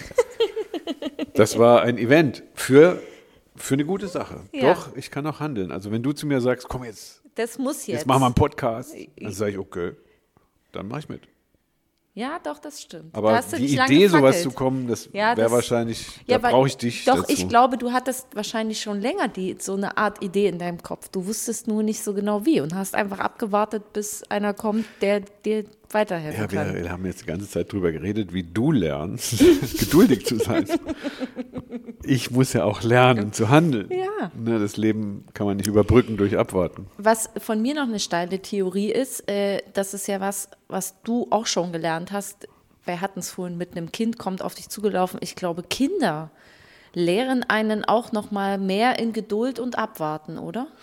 Das 1.34 1.58
war 1.58 1.84
ein 1.84 1.98
Event 1.98 2.44
für, 2.54 3.02
für 3.56 3.76
eine 3.76 3.86
gute 3.86 4.10
Sache. 4.10 4.42
Ja. 4.52 4.74
Doch, 4.74 4.98
ich 4.98 5.12
kann 5.12 5.26
auch 5.28 5.40
handeln. 5.40 5.72
Also 5.72 5.92
wenn 5.92 6.04
du 6.04 6.12
zu 6.12 6.28
mir 6.28 6.42
sagst, 6.42 6.68
komm 6.68 6.84
jetzt, 6.84 7.19
Das 7.40 7.58
muss 7.58 7.88
jetzt. 7.88 8.00
jetzt 8.00 8.06
machen 8.06 8.22
wir 8.22 8.26
einen 8.26 8.36
Podcast, 8.36 8.94
dann 9.18 9.32
sage 9.32 9.52
ich, 9.52 9.58
okay, 9.58 9.94
dann 10.74 10.90
mache 10.90 11.00
ich 11.00 11.08
mit. 11.08 11.22
Ja, 12.14 12.38
doch, 12.44 12.60
das 12.60 12.82
stimmt. 12.82 13.16
Da 13.16 13.20
Aber 13.20 13.40
du 13.40 13.56
die 13.56 13.78
Idee, 13.78 14.08
sowas 14.08 14.44
zu 14.44 14.52
kommen, 14.52 14.90
das 14.90 15.08
Ja, 15.14 15.38
wäre 15.38 15.50
wahrscheinlich, 15.50 16.06
Ja, 16.28 16.38
da 16.38 16.50
brauche 16.50 16.68
ich 16.68 16.76
dich 16.76 17.06
Doch, 17.06 17.22
dazu. 17.22 17.32
ich 17.32 17.48
glaube, 17.48 17.78
du 17.78 17.94
hattest 17.94 18.36
wahrscheinlich 18.36 18.82
schon 18.82 19.00
länger 19.00 19.30
die, 19.30 19.56
so 19.58 19.76
eine 19.76 19.96
Art 19.96 20.22
Idee 20.22 20.48
in 20.48 20.60
deinem 20.60 20.84
Kopf. 20.84 21.08
Du 21.08 21.28
wusstest 21.28 21.70
nur 21.70 21.82
nicht 21.82 22.04
so 22.04 22.14
genau 22.14 22.46
wie 22.46 22.60
und 22.60 22.76
hast 22.76 22.94
einfach 22.94 23.20
abgewartet, 23.20 23.94
bis 23.94 24.24
einer 24.24 24.54
kommt, 24.54 24.86
der 25.00 25.22
dir 25.22 25.64
weiterhelfen 25.94 26.42
Ja, 26.42 26.48
kann. 26.48 26.74
wir, 26.76 26.84
wir 26.84 26.92
haben 26.92 27.06
jetzt 27.06 27.22
die 27.22 27.26
ganze 27.26 27.50
Zeit 27.50 27.72
drüber 27.72 27.92
geredet, 27.92 28.34
wie 28.34 28.44
du 28.44 28.72
lernst, 28.72 29.40
geduldig 29.80 30.26
zu 30.26 30.38
sein. 30.38 30.66
Ich 32.04 32.32
muss 32.32 32.54
ja 32.54 32.64
auch 32.64 32.82
lernen 32.82 33.34
zu 33.34 33.50
handeln. 33.50 33.90
Ja. 33.92 34.32
Ne, 34.36 34.60
das 34.60 34.78
Leben 34.78 35.26
kann 35.34 35.46
man 35.48 35.58
nicht 35.58 35.68
überbrücken 35.68 36.18
durch 36.18 36.38
Abwarten. 36.38 36.88
Was 36.98 37.30
von 37.38 37.62
mir 37.62 37.76
noch 37.76 37.84
eine 37.88 38.00
steile 38.00 38.40
Theorie 38.40 38.92
ist, 38.92 39.30
äh, 39.30 39.62
das 39.74 39.94
ist 39.94 40.08
ja 40.08 40.20
was, 40.20 40.50
was 40.68 40.96
du 41.04 41.28
auch 41.30 41.46
schon 41.46 41.72
gelernt 41.72 42.12
hast. 42.12 42.48
Wir 42.86 43.02
hatten 43.02 43.20
es 43.20 43.30
vorhin 43.32 43.58
mit 43.58 43.76
einem 43.76 43.92
Kind, 43.92 44.18
kommt 44.18 44.42
auf 44.42 44.56
dich 44.56 44.70
zugelaufen. 44.70 45.20
Ich 45.22 45.36
glaube, 45.36 45.64
Kinder 45.64 46.32
lehren 46.94 47.44
einen 47.48 47.86
auch 47.86 48.12
noch 48.12 48.32
mal 48.32 48.58
mehr 48.58 48.98
in 48.98 49.14
Geduld 49.14 49.60
und 49.60 49.78
Abwarten, 49.78 50.40
oder? 50.40 50.62
Ja, 50.62 50.74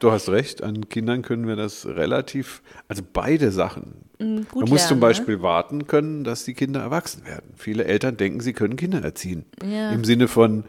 Du 0.00 0.10
hast 0.10 0.28
recht, 0.28 0.62
an 0.62 0.88
Kindern 0.88 1.22
können 1.22 1.46
wir 1.46 1.56
das 1.56 1.86
relativ, 1.86 2.62
also 2.88 3.02
beide 3.12 3.50
Sachen. 3.52 4.04
Gut 4.18 4.54
man 4.54 4.68
muss 4.68 4.86
zum 4.86 4.98
ne? 4.98 5.02
Beispiel 5.02 5.42
warten 5.42 5.86
können, 5.86 6.24
dass 6.24 6.44
die 6.44 6.54
Kinder 6.54 6.80
erwachsen 6.80 7.24
werden. 7.24 7.54
Viele 7.56 7.84
Eltern 7.84 8.16
denken, 8.16 8.40
sie 8.40 8.52
können 8.52 8.76
Kinder 8.76 9.02
erziehen. 9.02 9.44
Ja. 9.64 9.92
Im 9.92 10.04
Sinne 10.04 10.28
von 10.28 10.64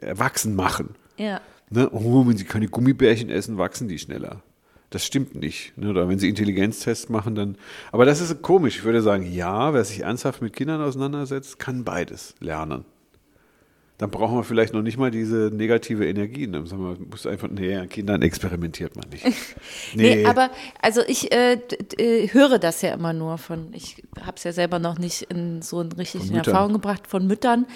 erwachsen 0.00 0.54
machen. 0.54 0.94
ja. 1.16 1.40
Ne? 1.70 1.88
Oh, 1.90 2.26
wenn 2.26 2.36
sie 2.36 2.44
keine 2.44 2.68
Gummibärchen 2.68 3.30
essen, 3.30 3.56
wachsen 3.56 3.88
die 3.88 3.98
schneller. 3.98 4.42
Das 4.90 5.06
stimmt 5.06 5.34
nicht. 5.34 5.76
Ne? 5.78 5.88
Oder 5.88 6.06
wenn 6.06 6.18
sie 6.18 6.28
Intelligenztests 6.28 7.08
machen, 7.08 7.34
dann. 7.34 7.56
Aber 7.92 8.04
das 8.04 8.20
ist 8.20 8.42
komisch. 8.42 8.76
Ich 8.76 8.84
würde 8.84 9.00
sagen, 9.00 9.32
ja, 9.32 9.72
wer 9.72 9.82
sich 9.82 10.00
ernsthaft 10.00 10.42
mit 10.42 10.52
Kindern 10.52 10.82
auseinandersetzt, 10.82 11.58
kann 11.58 11.82
beides 11.82 12.34
lernen. 12.40 12.84
Dann 14.02 14.10
brauchen 14.10 14.34
wir 14.36 14.42
vielleicht 14.42 14.72
noch 14.74 14.82
nicht 14.82 14.98
mal 14.98 15.12
diese 15.12 15.52
negative 15.54 16.04
Energie. 16.08 16.48
Dann 16.48 16.66
sagen 16.66 16.82
wir, 16.82 16.96
muss 17.08 17.24
einfach, 17.24 17.48
nee, 17.48 17.76
an 17.76 17.88
Kindern 17.88 18.20
experimentiert 18.20 18.96
man 18.96 19.04
nicht. 19.10 19.24
Nee, 19.94 20.24
aber 20.26 20.50
also 20.80 21.02
ich 21.06 21.32
äh, 21.32 21.58
äh, 21.98 22.26
höre 22.32 22.58
das 22.58 22.82
ja 22.82 22.94
immer 22.94 23.12
nur 23.12 23.38
von, 23.38 23.68
ich 23.72 24.02
habe 24.20 24.32
es 24.36 24.42
ja 24.44 24.52
selber 24.52 24.80
noch 24.80 24.98
nicht 24.98 25.22
in 25.30 25.62
so 25.62 25.78
einen 25.78 25.92
richtigen. 25.92 26.34
Erfahrung 26.34 26.72
gebracht 26.72 27.06
von 27.06 27.28
Müttern. 27.28 27.66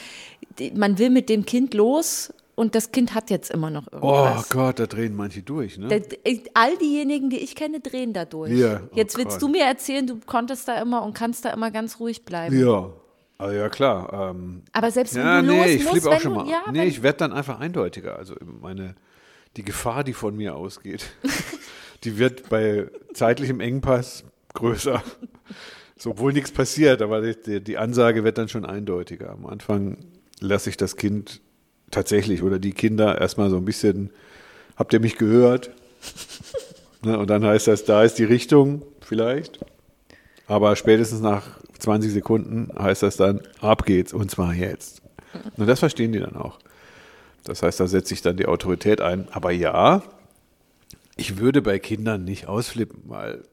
Die, 0.59 0.73
man 0.73 0.99
will 0.99 1.11
mit 1.11 1.29
dem 1.29 1.47
Kind 1.47 1.75
los 1.75 2.33
und 2.57 2.75
das 2.75 2.91
Kind 2.91 3.15
hat 3.15 3.31
jetzt 3.31 3.51
immer 3.53 3.71
noch 3.71 3.87
Oh 3.93 3.97
irgendwas. 4.25 4.49
Gott, 4.49 4.79
da 4.81 4.87
drehen 4.87 5.15
manche 5.15 5.43
durch. 5.43 5.79
Ne? 5.79 5.89
D- 6.01 6.43
all 6.55 6.77
diejenigen, 6.79 7.31
die 7.31 7.39
ich 7.39 7.55
kenne, 7.55 7.79
drehen 7.79 8.13
da 8.15 8.25
durch. 8.25 8.51
Ja, 8.53 8.81
oh 8.85 8.97
Jetzt 8.97 9.17
willst 9.17 9.33
Gott. 9.39 9.43
du 9.43 9.49
mir 9.49 9.65
erzählen, 9.65 10.07
du 10.07 10.19
konntest 10.27 10.67
da 10.67 10.81
immer 10.83 11.05
und 11.05 11.13
kannst 11.15 11.45
da 11.45 11.51
immer 11.51 11.71
ganz 11.71 12.01
ruhig 12.01 12.25
bleiben. 12.25 12.59
ja. 12.59 12.91
Also 13.39 13.55
ja, 13.55 13.69
klar. 13.69 14.31
Ähm, 14.31 14.63
Aber 14.73 14.91
selbst 14.91 15.15
wenn 15.15 15.23
ja, 15.23 15.43
du 15.43 15.49
nee, 15.49 15.59
los 15.59 15.67
ich 15.67 15.85
musst, 15.85 16.09
auch 16.09 16.21
schon 16.21 16.35
du, 16.35 16.41
mal. 16.41 16.49
ja, 16.49 16.65
nee, 16.73 16.85
ich 16.85 17.03
werde 17.03 17.19
dann 17.19 17.33
einfach 17.33 17.61
eindeutiger. 17.61 18.17
Also 18.17 18.35
meine, 18.61 18.95
die 19.57 19.65
Gefahr, 19.65 20.05
die 20.05 20.15
von 20.15 20.37
mir 20.37 20.55
ausgeht, 20.57 21.11
die 22.05 22.19
wird 22.19 22.49
bei 22.49 22.89
zeitlichem 23.13 23.61
Engpass 23.61 24.25
größer. 24.55 25.03
So, 25.99 26.11
obwohl 26.11 26.33
nichts 26.33 26.51
passiert, 26.51 27.03
aber 27.03 27.23
die, 27.23 27.41
die, 27.41 27.61
die 27.63 27.79
Ansage 27.79 28.25
wird 28.25 28.39
dann 28.39 28.49
schon 28.49 28.65
eindeutiger. 28.65 29.31
Am 29.31 29.47
Anfang 29.47 29.99
lasse 30.41 30.71
ich 30.71 30.77
das 30.77 30.97
Kind 30.97 31.41
tatsächlich 31.91 32.43
oder 32.43 32.59
die 32.59 32.73
Kinder 32.73 33.19
erstmal 33.19 33.51
so 33.51 33.57
ein 33.57 33.65
bisschen, 33.65 34.11
habt 34.77 34.93
ihr 34.93 35.01
mich 35.01 35.17
gehört? 35.17 35.71
ne, 37.03 37.19
und 37.19 37.29
dann 37.31 37.45
heißt 37.45 37.67
das, 37.67 37.85
da 37.85 38.03
ist 38.03 38.19
die 38.19 38.25
Richtung 38.25 38.83
vielleicht. 39.01 39.59
Aber 40.47 40.77
spätestens 40.77 41.21
nach 41.21 41.61
20 41.79 42.13
Sekunden 42.13 42.71
heißt 42.79 43.03
das 43.03 43.17
dann, 43.17 43.41
ab 43.61 43.85
geht's 43.85 44.13
und 44.13 44.31
zwar 44.31 44.55
jetzt. 44.55 45.03
Und 45.57 45.67
das 45.67 45.81
verstehen 45.81 46.13
die 46.13 46.21
dann 46.21 46.37
auch. 46.37 46.59
Das 47.45 47.63
heißt, 47.63 47.79
da 47.79 47.87
setze 47.87 48.15
ich 48.15 48.23
dann 48.23 48.37
die 48.37 48.47
Autorität 48.47 49.01
ein. 49.01 49.29
Aber 49.31 49.53
ja, 49.53 50.03
ich 51.17 51.39
würde 51.39 51.63
bei 51.63 51.79
Kindern 51.79 52.25
nicht 52.25 52.47
ausflippen, 52.47 53.03
weil 53.07 53.45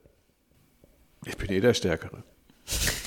ich 1.25 1.37
bin 1.37 1.51
eh 1.51 1.61
der 1.61 1.73
Stärkere. 1.73 2.23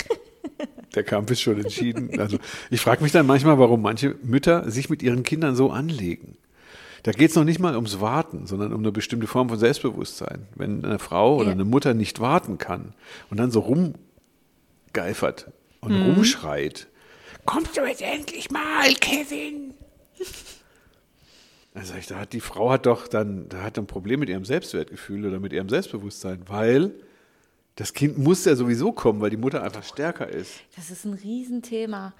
Der 0.94 1.04
Kampf 1.04 1.30
ist 1.30 1.42
schon 1.42 1.60
entschieden. 1.60 2.18
Also 2.18 2.38
ich 2.70 2.80
frage 2.80 3.02
mich 3.02 3.12
dann 3.12 3.26
manchmal, 3.26 3.58
warum 3.58 3.82
manche 3.82 4.16
Mütter 4.22 4.70
sich 4.70 4.88
mit 4.88 5.02
ihren 5.02 5.24
Kindern 5.24 5.54
so 5.54 5.70
anlegen. 5.70 6.38
Da 7.02 7.12
geht 7.12 7.30
es 7.30 7.36
noch 7.36 7.44
nicht 7.44 7.60
mal 7.60 7.74
ums 7.74 8.00
Warten, 8.00 8.46
sondern 8.46 8.72
um 8.72 8.80
eine 8.80 8.92
bestimmte 8.92 9.26
Form 9.26 9.50
von 9.50 9.58
Selbstbewusstsein. 9.58 10.46
Wenn 10.54 10.82
eine 10.84 10.98
Frau 10.98 11.36
oder 11.36 11.50
eine 11.50 11.66
Mutter 11.66 11.92
nicht 11.92 12.18
warten 12.18 12.56
kann 12.56 12.94
und 13.28 13.36
dann 13.36 13.50
so 13.50 13.60
rumgeifert 14.96 15.50
und 15.80 15.92
Mhm. 15.94 16.02
rumschreit, 16.02 16.86
kommst 17.44 17.76
du 17.76 17.82
jetzt 17.84 18.02
endlich 18.02 18.50
mal, 18.50 18.92
Kevin? 19.00 19.74
Sag 21.82 21.98
ich, 21.98 22.06
da 22.06 22.18
hat 22.20 22.32
die 22.32 22.40
Frau 22.40 22.70
hat 22.70 22.86
doch 22.86 23.06
dann, 23.06 23.48
da 23.50 23.62
hat 23.62 23.78
ein 23.78 23.86
Problem 23.86 24.20
mit 24.20 24.30
ihrem 24.30 24.46
Selbstwertgefühl 24.46 25.26
oder 25.26 25.38
mit 25.38 25.52
ihrem 25.52 25.68
Selbstbewusstsein, 25.68 26.42
weil 26.46 26.92
das 27.74 27.92
Kind 27.92 28.16
muss 28.16 28.46
ja 28.46 28.56
sowieso 28.56 28.92
kommen, 28.92 29.20
weil 29.20 29.28
die 29.28 29.36
Mutter 29.36 29.62
einfach 29.62 29.84
stärker 29.84 30.26
ist. 30.28 30.52
das 30.76 30.90
ist 30.90 31.04
ein 31.04 31.12
Riesenthema. 31.12 32.14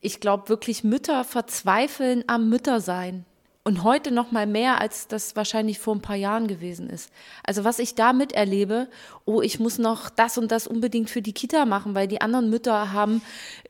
Ich 0.00 0.20
glaube 0.20 0.48
wirklich, 0.48 0.84
Mütter 0.84 1.24
verzweifeln 1.24 2.22
am 2.28 2.48
Müttersein. 2.48 3.26
Und 3.62 3.84
heute 3.84 4.10
noch 4.10 4.32
mal 4.32 4.46
mehr, 4.46 4.80
als 4.80 5.06
das 5.06 5.36
wahrscheinlich 5.36 5.78
vor 5.78 5.94
ein 5.94 6.00
paar 6.00 6.16
Jahren 6.16 6.48
gewesen 6.48 6.88
ist. 6.88 7.12
Also 7.44 7.62
was 7.62 7.78
ich 7.78 7.94
da 7.94 8.14
miterlebe, 8.14 8.88
oh, 9.26 9.42
ich 9.42 9.60
muss 9.60 9.78
noch 9.78 10.08
das 10.08 10.38
und 10.38 10.50
das 10.50 10.66
unbedingt 10.66 11.10
für 11.10 11.20
die 11.20 11.34
Kita 11.34 11.66
machen, 11.66 11.94
weil 11.94 12.08
die 12.08 12.22
anderen 12.22 12.48
Mütter 12.48 12.94
haben 12.94 13.20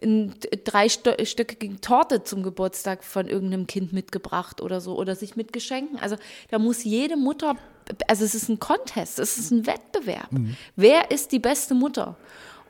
eine 0.00 0.33
dreistöckige 0.64 1.81
Torte 1.81 2.22
zum 2.22 2.44
Geburtstag 2.44 3.03
von 3.03 3.26
irgendeinem 3.26 3.66
Kind 3.66 3.92
mitgebracht 3.92 4.61
oder 4.61 4.81
so 4.81 4.96
oder 4.96 5.16
sich 5.16 5.35
mit 5.35 5.53
Geschenken. 5.53 5.98
Also 5.98 6.14
da 6.50 6.61
muss 6.61 6.85
jede 6.85 7.16
Mutter, 7.16 7.57
also 8.07 8.24
es 8.24 8.37
ist 8.37 8.48
ein 8.48 8.61
Contest, 8.61 9.18
es 9.18 9.38
ist 9.38 9.50
ein 9.50 9.66
Wettbewerb. 9.66 10.31
Wer 10.76 11.11
ist 11.11 11.33
die 11.33 11.40
beste 11.40 11.74
Mutter? 11.74 12.16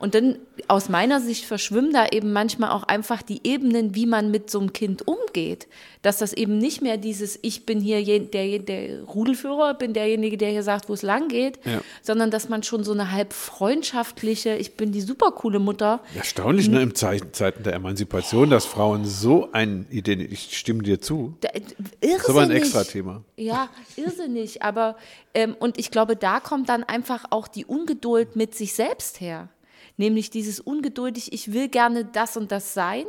Und 0.01 0.15
dann 0.15 0.39
aus 0.67 0.89
meiner 0.89 1.21
Sicht 1.21 1.45
verschwimmen 1.45 1.93
da 1.93 2.07
eben 2.07 2.33
manchmal 2.33 2.71
auch 2.71 2.81
einfach 2.83 3.21
die 3.21 3.39
Ebenen, 3.43 3.93
wie 3.93 4.07
man 4.07 4.31
mit 4.31 4.49
so 4.49 4.59
einem 4.59 4.73
Kind 4.73 5.07
umgeht. 5.07 5.67
Dass 6.01 6.17
das 6.17 6.33
eben 6.33 6.57
nicht 6.57 6.81
mehr 6.81 6.97
dieses, 6.97 7.37
ich 7.43 7.67
bin 7.67 7.79
hier 7.79 8.03
der, 8.19 8.57
der 8.59 9.03
Rudelführer, 9.03 9.75
bin 9.75 9.93
derjenige, 9.93 10.37
der 10.37 10.49
hier 10.49 10.63
sagt, 10.63 10.89
wo 10.89 10.93
es 10.93 11.03
lang 11.03 11.27
geht, 11.27 11.59
Ja. 11.65 11.81
sondern 12.01 12.31
dass 12.31 12.49
man 12.49 12.63
schon 12.63 12.83
so 12.83 12.93
eine 12.93 13.11
halb 13.11 13.31
freundschaftliche, 13.31 14.55
ich 14.55 14.75
bin 14.75 14.91
die 14.91 15.01
supercoole 15.01 15.59
Mutter. 15.59 16.01
Erstaunlich, 16.15 16.67
ne, 16.67 16.81
im 16.81 16.95
Zei- 16.95 17.21
Zeiten 17.31 17.63
der 17.63 17.73
Emanzipation, 17.73 18.49
dass 18.49 18.65
Frauen 18.65 19.05
so 19.05 19.49
ein 19.51 19.85
Ident 19.91 20.21
ich 20.31 20.57
stimme 20.57 20.83
dir 20.83 20.99
zu. 20.99 21.35
Da, 21.41 21.49
Das 21.53 21.61
ist 22.01 22.29
aber 22.29 22.41
ein 22.41 22.49
irrsinnig. 22.51 22.57
extra 22.63 22.83
Thema. 22.83 23.23
Ja, 23.37 23.69
irrsinnig. 23.95 24.63
Aber, 24.63 24.97
ähm, 25.33 25.55
und 25.59 25.77
ich 25.79 25.91
glaube, 25.91 26.15
da 26.15 26.39
kommt 26.39 26.69
dann 26.69 26.83
einfach 26.83 27.25
auch 27.29 27.47
die 27.47 27.65
Ungeduld 27.65 28.35
mit 28.35 28.55
sich 28.55 28.73
selbst 28.73 29.21
her. 29.21 29.49
Nämlich 29.97 30.29
dieses 30.29 30.59
ungeduldig, 30.59 31.33
ich 31.33 31.53
will 31.53 31.67
gerne 31.67 32.05
das 32.05 32.37
und 32.37 32.51
das 32.51 32.73
sein, 32.73 33.05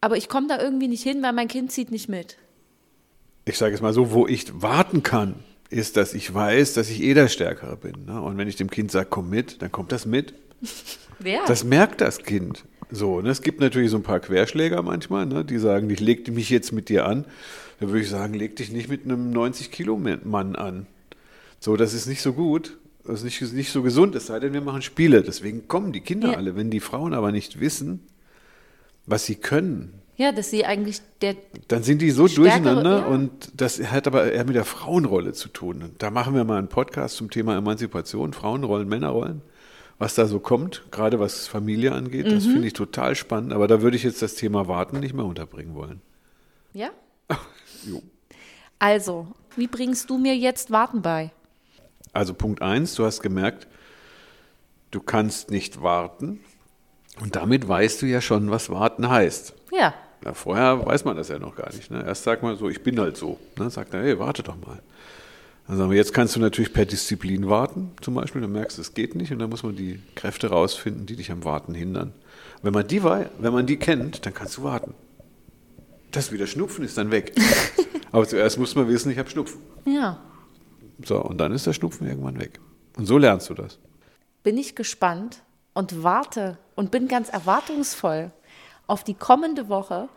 aber 0.00 0.16
ich 0.16 0.28
komme 0.28 0.48
da 0.48 0.60
irgendwie 0.60 0.88
nicht 0.88 1.02
hin, 1.02 1.22
weil 1.22 1.32
mein 1.32 1.48
Kind 1.48 1.72
zieht 1.72 1.90
nicht 1.90 2.08
mit. 2.08 2.36
Ich 3.44 3.58
sage 3.58 3.74
es 3.74 3.80
mal 3.80 3.92
so, 3.92 4.12
wo 4.12 4.26
ich 4.26 4.62
warten 4.62 5.02
kann, 5.02 5.36
ist, 5.70 5.96
dass 5.96 6.14
ich 6.14 6.32
weiß, 6.32 6.74
dass 6.74 6.90
ich 6.90 7.02
eh 7.02 7.14
der 7.14 7.28
Stärkere 7.28 7.76
bin. 7.76 8.04
Ne? 8.04 8.20
Und 8.20 8.36
wenn 8.36 8.46
ich 8.46 8.56
dem 8.56 8.70
Kind 8.70 8.90
sage, 8.90 9.08
komm 9.10 9.30
mit, 9.30 9.62
dann 9.62 9.72
kommt 9.72 9.90
das 9.90 10.06
mit. 10.06 10.34
Wer? 11.18 11.40
Das 11.46 11.64
merkt 11.64 12.00
das 12.00 12.18
Kind. 12.18 12.64
So, 12.90 13.20
ne? 13.20 13.30
Es 13.30 13.42
gibt 13.42 13.60
natürlich 13.60 13.90
so 13.90 13.96
ein 13.96 14.02
paar 14.02 14.20
Querschläger 14.20 14.82
manchmal, 14.82 15.26
ne? 15.26 15.44
die 15.44 15.58
sagen, 15.58 15.88
ich 15.88 16.00
leg 16.00 16.28
mich 16.32 16.50
jetzt 16.50 16.72
mit 16.72 16.88
dir 16.88 17.06
an. 17.06 17.24
Dann 17.80 17.88
würde 17.88 18.02
ich 18.02 18.10
sagen, 18.10 18.34
leg 18.34 18.54
dich 18.56 18.70
nicht 18.70 18.88
mit 18.88 19.04
einem 19.04 19.32
90-Kilo-Mann 19.32 20.56
an. 20.56 20.86
So, 21.58 21.76
das 21.76 21.94
ist 21.94 22.06
nicht 22.06 22.22
so 22.22 22.32
gut. 22.32 22.76
Das 23.04 23.22
ist 23.22 23.24
nicht, 23.24 23.52
nicht 23.54 23.72
so 23.72 23.82
gesund, 23.82 24.14
es 24.14 24.26
sei 24.26 24.38
denn, 24.40 24.52
wir 24.52 24.60
machen 24.60 24.82
Spiele. 24.82 25.22
Deswegen 25.22 25.66
kommen 25.68 25.92
die 25.92 26.00
Kinder 26.00 26.32
Ja. 26.32 26.36
alle. 26.36 26.54
Wenn 26.56 26.70
die 26.70 26.80
Frauen 26.80 27.14
aber 27.14 27.32
nicht 27.32 27.58
wissen, 27.60 28.06
was 29.06 29.24
sie 29.26 29.34
können, 29.36 29.94
ja, 30.16 30.30
dass 30.30 30.50
sie 30.50 30.64
eigentlich 30.66 31.00
der, 31.22 31.34
dann 31.68 31.82
sind 31.82 32.00
die 32.02 32.10
so 32.10 32.28
Stärkere, 32.28 32.60
durcheinander 32.62 32.98
ja. 33.00 33.06
und 33.06 33.30
das 33.60 33.80
hat 33.90 34.06
aber 34.06 34.30
eher 34.30 34.44
mit 34.44 34.54
der 34.54 34.64
Frauenrolle 34.66 35.32
zu 35.32 35.48
tun. 35.48 35.82
Und 35.82 36.02
da 36.02 36.10
machen 36.10 36.34
wir 36.34 36.44
mal 36.44 36.58
einen 36.58 36.68
Podcast 36.68 37.16
zum 37.16 37.30
Thema 37.30 37.56
Emanzipation, 37.56 38.32
Frauenrollen, 38.34 38.86
Männerrollen, 38.88 39.40
was 39.98 40.14
da 40.14 40.26
so 40.26 40.38
kommt, 40.38 40.84
gerade 40.92 41.18
was 41.18 41.48
Familie 41.48 41.92
angeht. 41.92 42.26
Das 42.26 42.44
Mhm. 42.44 42.52
finde 42.52 42.66
ich 42.68 42.74
total 42.74 43.16
spannend, 43.16 43.52
aber 43.52 43.66
da 43.66 43.80
würde 43.82 43.96
ich 43.96 44.02
jetzt 44.04 44.20
das 44.22 44.34
Thema 44.34 44.68
Warten 44.68 45.00
nicht 45.00 45.14
mehr 45.14 45.24
unterbringen 45.24 45.74
wollen. 45.74 46.00
ja? 46.72 46.90
Jo. 47.84 48.00
Also, 48.78 49.26
wie 49.56 49.66
bringst 49.66 50.08
du 50.10 50.18
mir 50.18 50.36
jetzt 50.36 50.70
Warten 50.70 51.02
bei? 51.02 51.32
Also 52.12 52.34
Punkt 52.34 52.62
eins, 52.62 52.94
du 52.94 53.04
hast 53.04 53.22
gemerkt, 53.22 53.66
du 54.90 55.00
kannst 55.00 55.50
nicht 55.50 55.82
warten 55.82 56.40
und 57.20 57.36
damit 57.36 57.66
weißt 57.68 58.02
du 58.02 58.06
ja 58.06 58.20
schon, 58.20 58.50
was 58.50 58.70
warten 58.70 59.08
heißt. 59.08 59.54
Ja, 59.72 59.94
Ja, 60.24 60.34
vorher 60.34 60.84
weiß 60.86 61.04
man 61.04 61.16
das 61.16 61.28
ja 61.28 61.38
noch 61.38 61.56
gar 61.56 61.72
nicht. 61.74 61.90
Ne? 61.90 62.04
Erst 62.06 62.24
sagt 62.24 62.42
man 62.42 62.56
so, 62.56 62.68
ich 62.68 62.82
bin 62.82 63.00
halt 63.00 63.16
so. 63.16 63.38
Ne? 63.58 63.70
Sagt 63.70 63.92
er, 63.94 64.02
hey, 64.02 64.18
warte 64.18 64.42
doch 64.42 64.56
mal. 64.56 64.80
Dann 65.66 65.78
sagen 65.78 65.90
wir, 65.90 65.96
jetzt 65.96 66.12
kannst 66.14 66.36
du 66.36 66.40
natürlich 66.40 66.72
per 66.72 66.84
Disziplin 66.86 67.48
warten, 67.48 67.92
zum 68.00 68.14
Beispiel. 68.14 68.40
Dann 68.40 68.52
merkst 68.52 68.78
du, 68.78 68.82
es 68.82 68.94
geht 68.94 69.14
nicht 69.14 69.32
und 69.32 69.38
dann 69.38 69.50
muss 69.50 69.62
man 69.62 69.74
die 69.74 70.00
Kräfte 70.14 70.48
rausfinden, 70.50 71.06
die 71.06 71.16
dich 71.16 71.32
am 71.32 71.44
Warten 71.44 71.74
hindern. 71.74 72.12
Wenn 72.62 72.72
man 72.72 72.86
die, 72.86 73.02
wenn 73.02 73.52
man 73.52 73.66
die 73.66 73.78
kennt, 73.78 74.24
dann 74.26 74.34
kannst 74.34 74.58
du 74.58 74.62
warten. 74.62 74.94
Das 76.12 76.30
wieder 76.30 76.46
Schnupfen 76.46 76.84
ist 76.84 76.98
dann 76.98 77.10
weg. 77.10 77.32
Aber 78.12 78.26
zuerst 78.28 78.58
muss 78.58 78.74
man 78.74 78.86
wissen, 78.88 79.10
ich 79.10 79.18
habe 79.18 79.30
Schnupfen. 79.30 79.60
Ja. 79.86 80.20
So, 81.04 81.20
und 81.22 81.38
dann 81.38 81.52
ist 81.52 81.66
der 81.66 81.72
Schnupfen 81.72 82.06
irgendwann 82.06 82.38
weg. 82.38 82.60
Und 82.96 83.06
so 83.06 83.18
lernst 83.18 83.50
du 83.50 83.54
das. 83.54 83.78
Bin 84.42 84.56
ich 84.58 84.74
gespannt 84.74 85.42
und 85.74 86.02
warte 86.02 86.58
und 86.74 86.90
bin 86.90 87.08
ganz 87.08 87.28
erwartungsvoll 87.28 88.32
auf 88.86 89.04
die 89.04 89.14
kommende 89.14 89.68
Woche, 89.68 90.08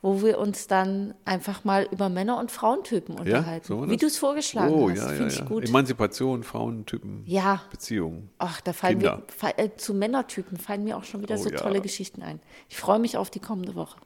wo 0.00 0.22
wir 0.22 0.38
uns 0.38 0.66
dann 0.66 1.14
einfach 1.24 1.64
mal 1.64 1.86
über 1.92 2.08
Männer- 2.08 2.38
und 2.38 2.50
Frauentypen 2.50 3.18
unterhalten. 3.18 3.64
so 3.66 3.88
wie 3.88 3.96
du 3.96 4.06
es 4.06 4.18
vorgeschlagen 4.18 4.72
oh, 4.74 4.90
hast. 4.90 4.98
Ja, 4.98 5.08
Finde 5.08 5.22
ja, 5.22 5.28
ich 5.28 5.38
ja. 5.38 5.44
gut. 5.44 5.68
Emanzipation, 5.68 6.42
Frauentypen, 6.42 7.22
Ja. 7.26 7.62
Beziehungen. 7.70 8.30
Ach, 8.38 8.60
da 8.60 8.72
fallen 8.72 8.98
Kinder. 8.98 9.22
mir, 9.42 9.58
äh, 9.58 9.70
zu 9.76 9.94
Männertypen 9.94 10.56
fallen 10.58 10.82
mir 10.84 10.96
auch 10.96 11.04
schon 11.04 11.22
wieder 11.22 11.36
Oh, 11.36 11.42
so 11.42 11.50
ja. 11.50 11.58
tolle 11.58 11.80
Geschichten 11.80 12.22
ein. 12.22 12.40
Ich 12.68 12.78
freue 12.78 12.98
mich 12.98 13.16
auf 13.16 13.30
die 13.30 13.40
kommende 13.40 13.74
Woche. 13.74 13.96